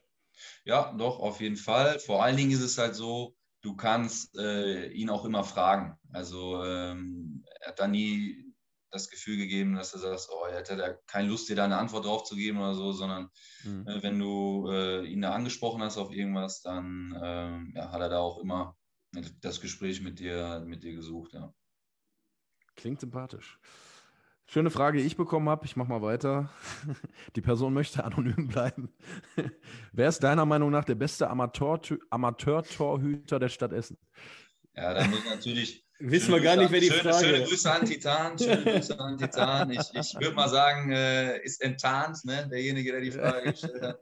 [0.65, 1.99] Ja, doch, auf jeden Fall.
[1.99, 5.99] Vor allen Dingen ist es halt so, du kannst äh, ihn auch immer fragen.
[6.13, 8.51] Also ähm, er hat da nie
[8.91, 11.79] das Gefühl gegeben, dass er sagt, oh, er hätte da keine Lust, dir da eine
[11.79, 13.31] Antwort drauf zu geben oder so, sondern
[13.65, 13.87] mhm.
[13.87, 18.09] äh, wenn du äh, ihn da angesprochen hast auf irgendwas, dann ähm, ja, hat er
[18.09, 18.77] da auch immer
[19.41, 21.53] das Gespräch mit dir, mit dir gesucht, ja.
[22.77, 23.59] Klingt sympathisch.
[24.53, 25.65] Schöne Frage, die ich bekommen habe.
[25.65, 26.51] Ich mache mal weiter.
[27.37, 28.93] Die Person möchte anonym bleiben.
[29.93, 33.97] Wer ist deiner Meinung nach der beste Amateur-Torhüter der Stadt Essen?
[34.75, 35.87] Ja, da muss natürlich.
[36.01, 38.39] Wissen wir gar nicht, wer die schöne, Frage Schöne Grüße an Titan.
[38.39, 39.71] Schöne Grüße an Titan.
[39.71, 42.49] Ich, ich würde mal sagen, äh, ist enttarnt, ne?
[42.51, 44.01] derjenige, der die Frage gestellt hat.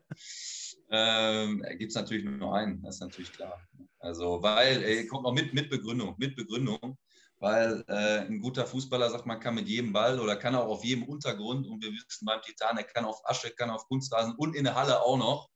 [0.91, 3.61] Ähm, Gibt es natürlich nur einen, das ist natürlich klar.
[3.99, 6.97] Also, weil, ey, kommt noch mit, mit Begründung, mit Begründung
[7.41, 10.85] weil äh, ein guter Fußballer sagt, man kann mit jedem Ball oder kann auch auf
[10.85, 14.57] jedem Untergrund und wir wissen beim Titan, er kann auf Asche, kann auf Kunstrasen und
[14.57, 15.51] in der Halle auch noch.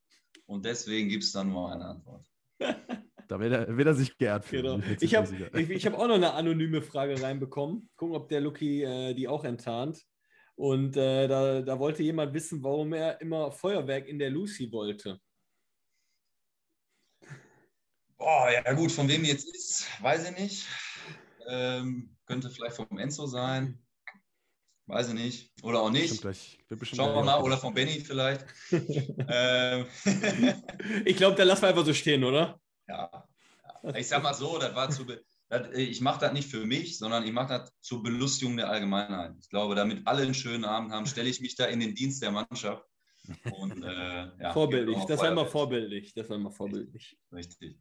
[0.46, 2.26] Und deswegen gibt es dann nur eine Antwort.
[3.28, 4.82] Da wird er, wird er sich geehrt fühlen.
[4.82, 4.96] Genau.
[5.00, 7.88] Ich habe ich, ich hab auch noch eine anonyme Frage reinbekommen.
[7.96, 10.04] Gucken, ob der Lucky äh, die auch enttarnt.
[10.54, 15.18] Und äh, da, da wollte jemand wissen, warum er immer Feuerwerk in der Lucy wollte.
[18.18, 20.66] Boah, ja gut, von wem jetzt ist, weiß ich nicht.
[21.48, 23.82] Ähm, könnte vielleicht vom Enzo sein.
[24.86, 25.52] Weiß ich nicht.
[25.62, 26.20] Oder auch nicht.
[26.20, 27.40] Gleich, Schauen wir mal.
[27.40, 28.44] Oder von Benny vielleicht.
[28.70, 29.86] ähm.
[31.04, 32.60] ich glaube, da lassen wir einfach so stehen, oder?
[32.88, 33.28] Ja.
[33.82, 33.94] ja.
[33.94, 35.06] Ich sag mal so, das war zu.
[35.48, 39.34] Das, ich mache das nicht für mich, sondern ich mache das zur Belustigung der Allgemeinheit.
[39.40, 42.22] Ich glaube, damit alle einen schönen Abend haben, stelle ich mich da in den Dienst
[42.22, 42.84] der Mannschaft.
[43.52, 46.12] Und, äh, ja, vorbildlich, das war immer vorbildlich.
[46.14, 47.18] Das war immer vorbildlich.
[47.30, 47.78] Richtig.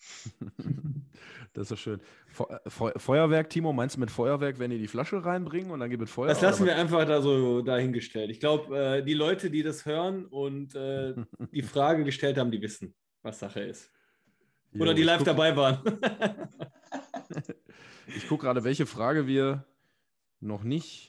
[1.54, 2.00] Das ist so schön.
[2.26, 6.02] Fe Feuerwerk, Timo, meinst du mit Feuerwerk, wenn die die Flasche reinbringen und dann gibt
[6.02, 6.28] es Feuer?
[6.28, 8.30] Das lassen wir einfach da so dahingestellt.
[8.30, 11.14] Ich glaube, äh, die Leute, die das hören und äh,
[11.52, 13.90] die Frage gestellt haben, die wissen, was Sache ist.
[14.74, 15.80] Oder jo, die live dabei waren.
[18.06, 19.64] ich gucke gerade, welche Frage wir
[20.40, 21.07] noch nicht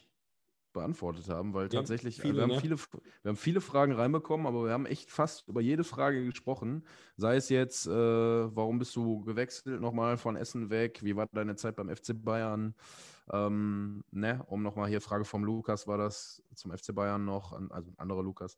[0.80, 2.60] beantwortet haben, weil ja, tatsächlich, viele, wir, haben ne?
[2.62, 6.86] viele, wir haben viele Fragen reinbekommen, aber wir haben echt fast über jede Frage gesprochen.
[7.18, 11.04] Sei es jetzt, äh, warum bist du gewechselt nochmal von Essen weg?
[11.04, 12.76] Wie war deine Zeit beim FC Bayern?
[13.32, 17.92] Ähm, ne, um nochmal hier Frage vom Lukas war das zum FC Bayern noch, also
[17.92, 18.56] ein anderer Lukas.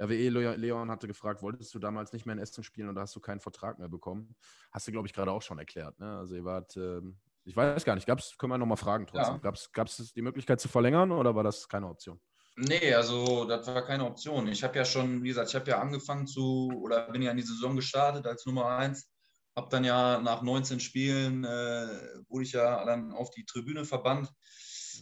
[0.00, 3.16] RWE Leon hatte gefragt, wolltest du damals nicht mehr in Essen spielen und da hast
[3.16, 4.34] du keinen Vertrag mehr bekommen?
[4.70, 5.98] Hast du, glaube ich, gerade auch schon erklärt.
[5.98, 6.18] Ne?
[6.18, 9.40] Also ihr wart ähm, ich weiß gar nicht, gab's, können wir nochmal fragen trotzdem.
[9.42, 9.52] Ja.
[9.72, 12.20] Gab es die Möglichkeit zu verlängern oder war das keine Option?
[12.56, 14.46] Nee, also das war keine Option.
[14.48, 17.38] Ich habe ja schon, wie gesagt, ich habe ja angefangen zu, oder bin ja in
[17.38, 19.08] die Saison gestartet als Nummer eins.
[19.56, 21.88] Habe dann ja nach 19 Spielen, äh,
[22.28, 24.30] wurde ich ja dann auf die Tribüne verbannt.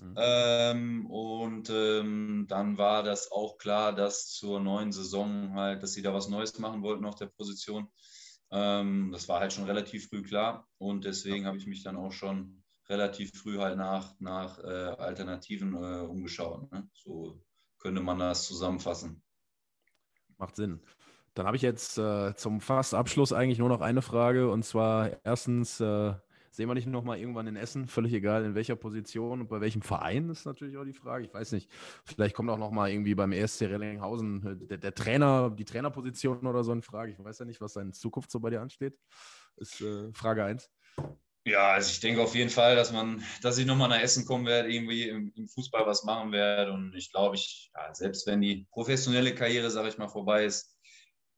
[0.01, 0.15] Mhm.
[0.17, 6.03] Ähm, und ähm, dann war das auch klar, dass zur neuen Saison halt, dass sie
[6.03, 7.89] da was Neues machen wollten auf der Position.
[8.53, 12.13] Ähm, das war halt schon relativ früh klar und deswegen habe ich mich dann auch
[12.13, 16.71] schon relativ früh halt nach, nach äh, Alternativen äh, umgeschaut.
[16.73, 16.89] Ne?
[16.93, 17.41] So
[17.79, 19.23] könnte man das zusammenfassen.
[20.37, 20.81] Macht Sinn.
[21.35, 25.25] Dann habe ich jetzt äh, zum fast Abschluss eigentlich nur noch eine Frage und zwar
[25.25, 26.15] erstens, äh,
[26.51, 29.83] Sehen wir nicht nochmal irgendwann in Essen, völlig egal in welcher Position und bei welchem
[29.83, 31.25] Verein, ist natürlich auch die Frage.
[31.25, 31.71] Ich weiß nicht,
[32.05, 36.65] vielleicht kommt auch nochmal irgendwie beim ESC Rellinghausen äh, der, der, Trainer, die Trainerposition oder
[36.65, 37.13] so in Frage.
[37.13, 38.99] Ich weiß ja nicht, was da in Zukunft so bei dir ansteht.
[39.57, 40.71] Ist äh, Frage 1.
[41.47, 44.45] Ja, also ich denke auf jeden Fall, dass man, dass ich nochmal nach Essen kommen
[44.45, 46.73] werde, irgendwie im, im, Fußball was machen werde.
[46.73, 50.77] Und ich glaube, ich, ja, selbst wenn die professionelle Karriere, sage ich mal, vorbei ist,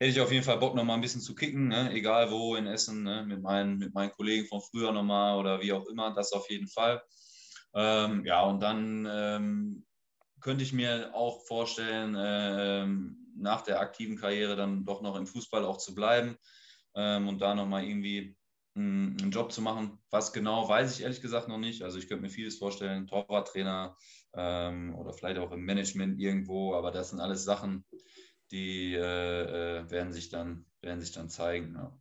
[0.03, 1.93] hätte ich auf jeden Fall Bock, noch mal ein bisschen zu kicken, ne?
[1.93, 3.25] egal wo in Essen, ne?
[3.25, 6.67] mit, meinen, mit meinen Kollegen von früher nochmal oder wie auch immer, das auf jeden
[6.67, 7.01] Fall.
[7.73, 9.87] Ähm, ja, und dann ähm,
[10.41, 12.85] könnte ich mir auch vorstellen, äh,
[13.37, 16.37] nach der aktiven Karriere dann doch noch im Fußball auch zu bleiben.
[16.97, 18.37] ähm, und da nochmal irgendwie
[18.75, 19.99] einen, Job zu machen.
[20.11, 21.83] Was genau, weiß ich ehrlich gesagt noch nicht.
[21.83, 23.97] Also ich könnte mir vieles vorstellen, Torwarttrainer
[24.35, 27.85] ähm, oder vielleicht auch im Management irgendwo, aber das sind alles Sachen,
[28.53, 29.01] die äh,
[29.81, 31.75] äh werden, sich dann, werden sich dann zeigen.
[31.75, 31.93] Ja.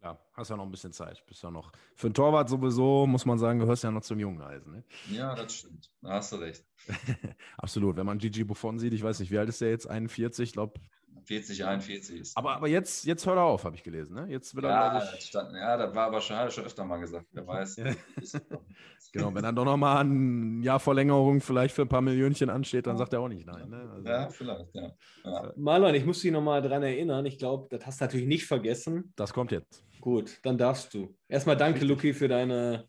[0.00, 1.24] Klar, hast ja noch ein bisschen Zeit.
[1.26, 1.72] Bist ja noch.
[1.94, 4.72] Für einen Torwart sowieso, muss man sagen, gehörst ja noch zum jungen Eisen.
[4.72, 4.84] Ne?
[5.10, 5.90] Ja, das stimmt.
[6.02, 6.64] Da hast du recht.
[7.56, 7.96] Absolut.
[7.96, 9.86] Wenn man Gigi Buffon sieht, ich weiß nicht, wie alt ist der jetzt?
[9.86, 10.80] 41, ich glaube,
[11.26, 12.36] 40, 41 ist.
[12.36, 14.14] Aber, aber jetzt, jetzt hört er auf, habe ich gelesen.
[14.14, 14.26] Ne?
[14.28, 15.10] Jetzt wird er, ja, ich...
[15.10, 17.26] das stand, ja, das war aber schon, schon öfter mal gesagt.
[17.32, 17.76] Wer weiß.
[19.12, 22.96] genau, wenn dann doch nochmal ein Jahr Verlängerung vielleicht für ein paar Millionchen ansteht, dann
[22.96, 23.68] sagt er auch nicht nein.
[23.68, 23.90] Ne?
[23.92, 24.92] Also, ja, vielleicht, ja.
[25.24, 25.52] ja.
[25.56, 27.26] Marlon, ich muss dich nochmal dran erinnern.
[27.26, 29.12] Ich glaube, das hast du natürlich nicht vergessen.
[29.16, 29.84] Das kommt jetzt.
[30.00, 31.16] Gut, dann darfst du.
[31.28, 32.86] Erstmal danke, Luki, für deine,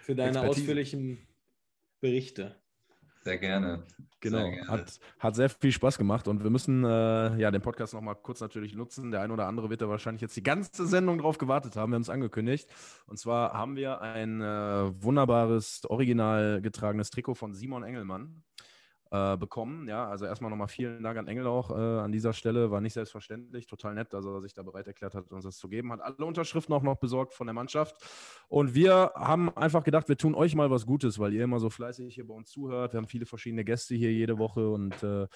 [0.00, 1.18] für deine ausführlichen
[2.00, 2.56] Berichte.
[3.24, 3.82] Sehr gerne.
[4.20, 4.68] Genau, sehr gerne.
[4.68, 8.40] Hat, hat sehr viel Spaß gemacht und wir müssen äh, ja den Podcast nochmal kurz
[8.40, 9.10] natürlich nutzen.
[9.10, 11.92] Der ein oder andere wird da wahrscheinlich jetzt die ganze Sendung drauf gewartet haben.
[11.92, 12.68] Wir haben es angekündigt.
[13.06, 18.42] Und zwar haben wir ein äh, wunderbares, original getragenes Trikot von Simon Engelmann
[19.14, 19.86] äh, bekommen.
[19.86, 22.72] Ja, also erstmal nochmal vielen Dank an Engel auch äh, an dieser Stelle.
[22.72, 25.68] War nicht selbstverständlich, total nett, dass er sich da bereit erklärt hat, uns das zu
[25.68, 25.92] geben.
[25.92, 27.94] Hat alle Unterschriften auch noch besorgt von der Mannschaft.
[28.48, 31.70] Und wir haben einfach gedacht, wir tun euch mal was Gutes, weil ihr immer so
[31.70, 32.92] fleißig hier bei uns zuhört.
[32.92, 35.28] Wir haben viele verschiedene Gäste hier jede Woche und äh,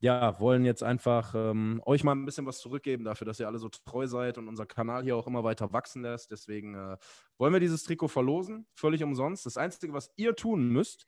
[0.00, 3.58] ja, wollen jetzt einfach ähm, euch mal ein bisschen was zurückgeben dafür, dass ihr alle
[3.58, 6.30] so treu seid und unser Kanal hier auch immer weiter wachsen lässt.
[6.30, 6.96] Deswegen äh,
[7.38, 9.44] wollen wir dieses Trikot verlosen, völlig umsonst.
[9.44, 11.04] Das Einzige, was ihr tun müsst,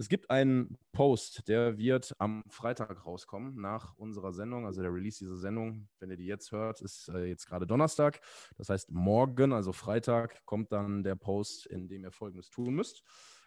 [0.00, 4.64] es gibt einen Post, der wird am Freitag rauskommen nach unserer Sendung.
[4.64, 8.18] Also der Release dieser Sendung, wenn ihr die jetzt hört, ist äh, jetzt gerade Donnerstag.
[8.56, 13.02] Das heißt, morgen, also Freitag, kommt dann der Post, in dem ihr Folgendes tun müsst.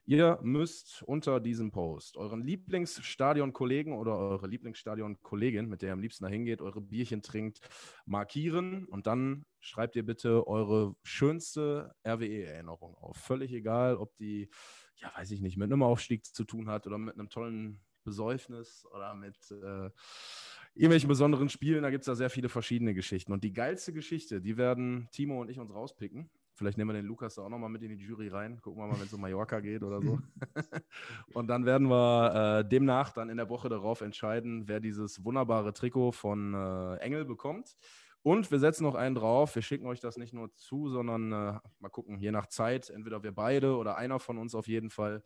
[0.06, 6.26] Ihr müsst unter diesem Post euren Lieblingsstadion-Kollegen oder eure Lieblingsstadion-Kollegin, mit der ihr am liebsten
[6.26, 7.62] dahin geht, eure Bierchen trinkt,
[8.06, 13.16] markieren und dann schreibt ihr bitte eure schönste RWE-Erinnerung auf.
[13.16, 14.50] Völlig egal, ob die
[14.96, 18.86] ja, weiß ich nicht, mit einem Aufstieg zu tun hat oder mit einem tollen Besäufnis
[18.92, 19.90] oder mit äh,
[20.76, 21.84] irgendwelchen besonderen Spielen.
[21.84, 23.32] Da gibt es da sehr viele verschiedene Geschichten.
[23.32, 26.30] Und die geilste Geschichte, die werden Timo und ich uns rauspicken.
[26.56, 28.62] Vielleicht nehmen wir den Lukas da auch nochmal mit in die Jury rein.
[28.62, 30.20] Gucken wir mal, wenn es um Mallorca geht oder so.
[31.34, 35.74] und dann werden wir äh, demnach dann in der Woche darauf entscheiden, wer dieses wunderbare
[35.74, 37.76] Trikot von äh, Engel bekommt.
[38.24, 39.54] Und wir setzen noch einen drauf.
[39.56, 43.22] Wir schicken euch das nicht nur zu, sondern äh, mal gucken, je nach Zeit, entweder
[43.22, 45.24] wir beide oder einer von uns auf jeden Fall,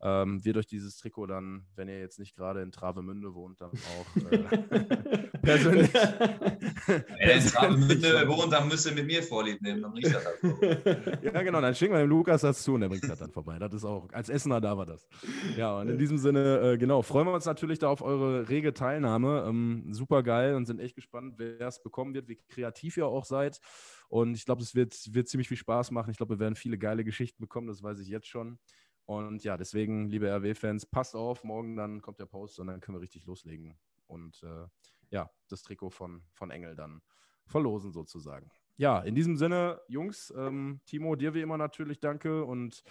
[0.00, 3.70] ähm, wird euch dieses Trikot dann, wenn ihr jetzt nicht gerade in Travemünde wohnt, dann
[3.70, 4.38] auch äh,
[5.42, 5.92] persönlich.
[6.86, 10.24] Wenn er in Travemünde wohnt, dann müsst ihr mit mir Vorlieb nehmen, dann riecht das
[10.24, 13.32] halt Ja, genau, dann schicken wir dem Lukas das zu und der bringt das dann
[13.32, 13.58] vorbei.
[13.58, 15.08] Das ist auch, als Essener da war das.
[15.56, 18.74] Ja, und in diesem Sinne, äh, genau, freuen wir uns natürlich da auf eure rege
[18.74, 19.46] Teilnahme.
[19.48, 23.24] Ähm, Super geil und sind echt gespannt, wer es bekommen wird, wie kreativ ihr auch
[23.24, 23.60] seid.
[24.08, 26.10] Und ich glaube, es wird, wird ziemlich viel Spaß machen.
[26.10, 28.58] Ich glaube, wir werden viele geile Geschichten bekommen, das weiß ich jetzt schon.
[29.06, 32.96] Und ja, deswegen, liebe RW-Fans, passt auf, morgen dann kommt der Post und dann können
[32.96, 33.78] wir richtig loslegen.
[34.06, 34.66] Und äh,
[35.10, 37.02] ja, das Trikot von, von Engel dann
[37.46, 38.50] verlosen sozusagen.
[38.76, 42.82] Ja, in diesem Sinne, Jungs, ähm, Timo, dir wie immer natürlich danke und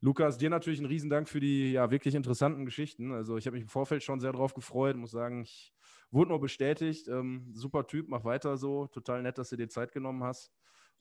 [0.00, 3.12] Lukas, dir natürlich einen Riesendank für die ja wirklich interessanten Geschichten.
[3.12, 5.72] Also ich habe mich im Vorfeld schon sehr drauf gefreut, muss sagen, ich
[6.10, 7.08] wurde nur bestätigt.
[7.08, 8.88] Ähm, super Typ, mach weiter so.
[8.88, 10.52] Total nett, dass du dir Zeit genommen hast.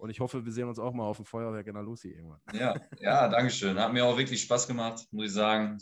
[0.02, 2.40] Und ich hoffe, wir sehen uns auch mal auf dem Feuerwerk in der Lucy irgendwann.
[2.54, 3.78] Ja, ja, danke schön.
[3.78, 5.78] Hat mir auch wirklich Spaß gemacht, muss ich sagen.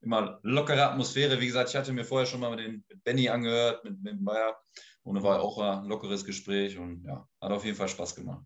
[0.00, 1.40] Immer lockere Atmosphäre.
[1.40, 4.24] Wie gesagt, ich hatte mir vorher schon mal mit, den, mit Benny angehört, mit, mit
[4.24, 4.60] Bayer.
[5.04, 8.44] Und es war auch ein lockeres Gespräch und ja, hat auf jeden Fall Spaß gemacht.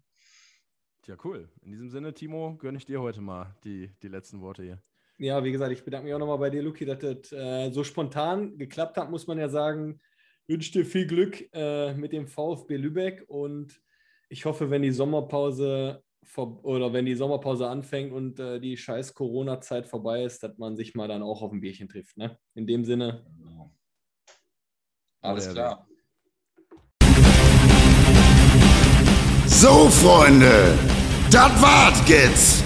[1.00, 1.48] Tja, cool.
[1.62, 4.82] In diesem Sinne, Timo, gönne ich dir heute mal die, die letzten Worte hier.
[5.16, 7.82] Ja, wie gesagt, ich bedanke mich auch nochmal bei dir, Luki, dass das äh, so
[7.82, 10.02] spontan geklappt hat, muss man ja sagen.
[10.46, 13.80] Ich wünsche dir viel Glück äh, mit dem VfB Lübeck und
[14.28, 19.14] ich hoffe, wenn die Sommerpause vor, oder wenn die Sommerpause anfängt und äh, die scheiß
[19.14, 22.16] Corona-Zeit vorbei ist, dass man sich mal dann auch auf ein Bierchen trifft.
[22.16, 22.38] Ne?
[22.54, 23.24] In dem Sinne.
[23.38, 23.72] Genau.
[25.20, 25.86] Alles klar.
[29.46, 30.74] So, Freunde,
[31.30, 32.64] das war's jetzt.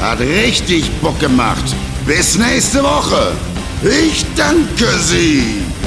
[0.00, 1.74] Hat richtig Bock gemacht.
[2.06, 3.32] Bis nächste Woche.
[3.82, 5.77] Ich danke Sie.